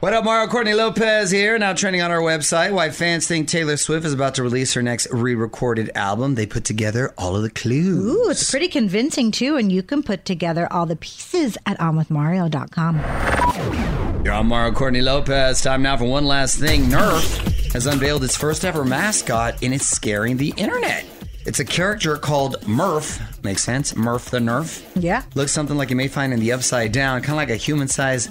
What 0.00 0.12
up, 0.14 0.24
Mario 0.24 0.48
Courtney 0.48 0.72
Lopez 0.72 1.30
here, 1.30 1.58
now 1.58 1.74
trending 1.74 2.00
on 2.00 2.10
our 2.10 2.22
website. 2.22 2.72
Why 2.72 2.88
fans 2.88 3.26
think 3.26 3.48
Taylor 3.48 3.76
Swift 3.76 4.06
is 4.06 4.14
about 4.14 4.34
to 4.36 4.42
release 4.42 4.72
her 4.72 4.80
next 4.80 5.08
re 5.12 5.34
recorded 5.34 5.90
album. 5.94 6.36
They 6.36 6.46
put 6.46 6.64
together 6.64 7.12
all 7.18 7.36
of 7.36 7.42
the 7.42 7.50
clues. 7.50 8.02
Ooh, 8.02 8.30
it's 8.30 8.50
pretty 8.50 8.68
convincing 8.68 9.30
too, 9.30 9.56
and 9.56 9.70
you 9.70 9.82
can 9.82 10.02
put 10.02 10.24
together 10.24 10.66
all 10.72 10.86
the 10.86 10.96
pieces 10.96 11.58
at 11.66 11.78
onwithmario.com. 11.80 14.24
You're 14.24 14.32
on 14.32 14.46
Mario 14.46 14.72
Courtney 14.72 15.02
Lopez. 15.02 15.60
Time 15.60 15.82
now 15.82 15.98
for 15.98 16.06
one 16.06 16.24
last 16.24 16.56
thing. 16.56 16.84
Nerf 16.84 17.72
has 17.74 17.86
unveiled 17.86 18.24
its 18.24 18.38
first 18.38 18.64
ever 18.64 18.86
mascot, 18.86 19.62
and 19.62 19.74
it's 19.74 19.86
scaring 19.86 20.38
the 20.38 20.54
internet. 20.56 21.04
It's 21.44 21.60
a 21.60 21.64
character 21.64 22.16
called 22.16 22.66
Murph. 22.66 23.20
Makes 23.44 23.64
sense. 23.64 23.94
Murph 23.94 24.30
the 24.30 24.38
Nerf. 24.38 24.82
Yeah. 24.94 25.24
Looks 25.34 25.52
something 25.52 25.76
like 25.76 25.90
you 25.90 25.96
may 25.96 26.08
find 26.08 26.32
in 26.32 26.40
the 26.40 26.52
Upside 26.52 26.92
Down, 26.92 27.20
kind 27.20 27.32
of 27.32 27.36
like 27.36 27.50
a 27.50 27.56
human 27.56 27.88
sized 27.88 28.30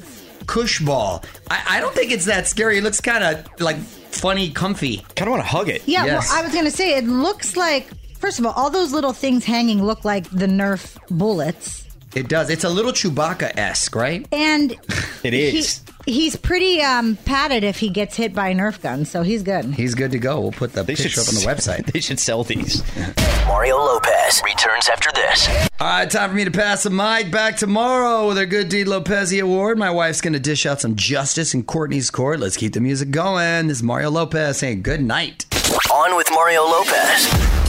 Koosh 0.50 0.80
ball. 0.84 1.24
I, 1.52 1.78
I 1.78 1.80
don't 1.80 1.94
think 1.94 2.12
it's 2.12 2.26
that 2.26 2.48
scary. 2.48 2.80
It 2.80 2.84
looks 2.84 3.00
kind 3.00 3.24
of 3.24 3.46
like 3.62 3.78
funny, 3.78 4.50
comfy. 4.50 4.98
Kind 5.16 5.28
of 5.28 5.32
want 5.34 5.44
to 5.44 5.48
hug 5.48 5.70
it. 5.70 5.84
Yeah, 5.88 6.06
Yes. 6.06 6.28
well, 6.30 6.40
I 6.40 6.42
was 6.44 6.52
going 6.52 6.66
to 6.66 6.72
say, 6.72 6.98
it 6.98 7.06
looks 7.06 7.56
like, 7.56 7.88
first 8.18 8.40
of 8.40 8.46
all, 8.48 8.54
all 8.54 8.72
those 8.72 8.92
little 8.92 9.14
things 9.14 9.46
hanging 9.46 9.84
look 9.84 10.04
like 10.04 10.28
the 10.32 10.48
Nerf 10.48 10.98
bullets. 11.12 11.86
It 12.16 12.28
does. 12.30 12.50
It's 12.50 12.64
a 12.64 12.70
little 12.70 12.92
Chewbacca 12.92 13.56
esque, 13.58 13.96
right? 13.96 14.28
And 14.32 14.72
It 15.24 15.36
is. 15.36 15.82
He, 16.10 16.22
he's 16.22 16.36
pretty 16.36 16.82
um, 16.82 17.16
padded 17.26 17.64
if 17.64 17.80
he 17.80 17.90
gets 17.90 18.16
hit 18.16 18.34
by 18.34 18.50
a 18.50 18.56
Nerf 18.56 18.82
gun, 18.82 19.06
so 19.06 19.24
he's 19.24 19.44
good. 19.44 19.66
He's 19.66 19.96
good 19.96 20.12
to 20.12 20.20
go. 20.20 20.40
We'll 20.40 20.52
put 20.52 20.74
the 20.74 20.84
They 20.84 20.96
picture 20.96 21.10
should 21.10 21.22
up 21.22 21.28
on 21.30 21.36
the 21.36 21.42
website. 21.42 21.90
They 22.00 22.02
should 22.02 22.20
sell 22.20 22.44
these. 22.44 22.84
Mario 23.48 23.78
Lopez 23.78 24.42
returns 24.46 24.88
after 24.90 25.10
this. 25.14 25.48
All 25.80 25.88
right, 25.88 26.10
time 26.10 26.30
for 26.30 26.36
me 26.36 26.46
to 26.46 26.52
pass 26.52 26.84
the 26.84 26.90
mic 26.90 27.32
back 27.32 27.58
tomorrow 27.58 28.28
with 28.28 28.38
our 28.38 28.46
Good 28.46 28.70
Deed 28.70 28.88
Lopez 28.88 29.34
Award. 29.34 29.78
My 29.78 29.90
wife's 29.90 30.22
going 30.22 30.34
to 30.34 30.40
dish 30.40 30.66
out 30.66 30.82
some 30.82 30.96
justice 30.96 31.54
in 31.54 31.64
Courtney's 31.64 32.12
court. 32.12 32.40
Let's 32.40 32.58
keep 32.58 32.74
the 32.74 32.80
music 32.80 33.12
going. 33.12 33.68
This 33.68 33.78
is 33.78 33.84
Mario 33.84 34.12
Lopez 34.12 34.58
saying 34.58 34.84
good 34.84 35.02
night. 35.02 35.46
On 35.92 36.16
with 36.16 36.28
Mario 36.32 36.64
Lopez. 36.64 37.69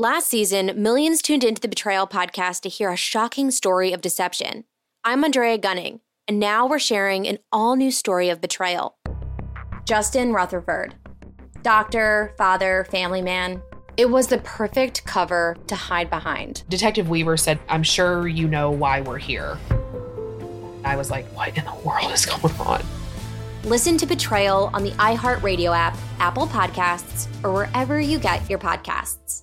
Last 0.00 0.28
season, 0.28 0.80
millions 0.80 1.20
tuned 1.20 1.42
into 1.42 1.60
the 1.60 1.66
Betrayal 1.66 2.06
podcast 2.06 2.60
to 2.60 2.68
hear 2.68 2.92
a 2.92 2.96
shocking 2.96 3.50
story 3.50 3.92
of 3.92 4.00
deception. 4.00 4.62
I'm 5.02 5.24
Andrea 5.24 5.58
Gunning, 5.58 6.02
and 6.28 6.38
now 6.38 6.68
we're 6.68 6.78
sharing 6.78 7.26
an 7.26 7.40
all 7.50 7.74
new 7.74 7.90
story 7.90 8.28
of 8.28 8.40
betrayal. 8.40 8.96
Justin 9.84 10.32
Rutherford. 10.32 10.94
Doctor, 11.62 12.32
father, 12.38 12.86
family 12.92 13.22
man. 13.22 13.60
It 13.96 14.08
was 14.08 14.28
the 14.28 14.38
perfect 14.38 15.04
cover 15.04 15.56
to 15.66 15.74
hide 15.74 16.10
behind. 16.10 16.62
Detective 16.68 17.08
Weaver 17.08 17.36
said, 17.36 17.58
I'm 17.68 17.82
sure 17.82 18.28
you 18.28 18.46
know 18.46 18.70
why 18.70 19.00
we're 19.00 19.18
here. 19.18 19.58
I 20.84 20.94
was 20.94 21.10
like, 21.10 21.26
what 21.34 21.58
in 21.58 21.64
the 21.64 21.74
world 21.84 22.12
is 22.12 22.24
going 22.24 22.54
on? 22.60 22.86
Listen 23.64 23.98
to 23.98 24.06
Betrayal 24.06 24.70
on 24.72 24.84
the 24.84 24.92
iHeartRadio 24.92 25.76
app, 25.76 25.98
Apple 26.20 26.46
Podcasts, 26.46 27.26
or 27.42 27.52
wherever 27.52 28.00
you 28.00 28.20
get 28.20 28.48
your 28.48 28.60
podcasts. 28.60 29.42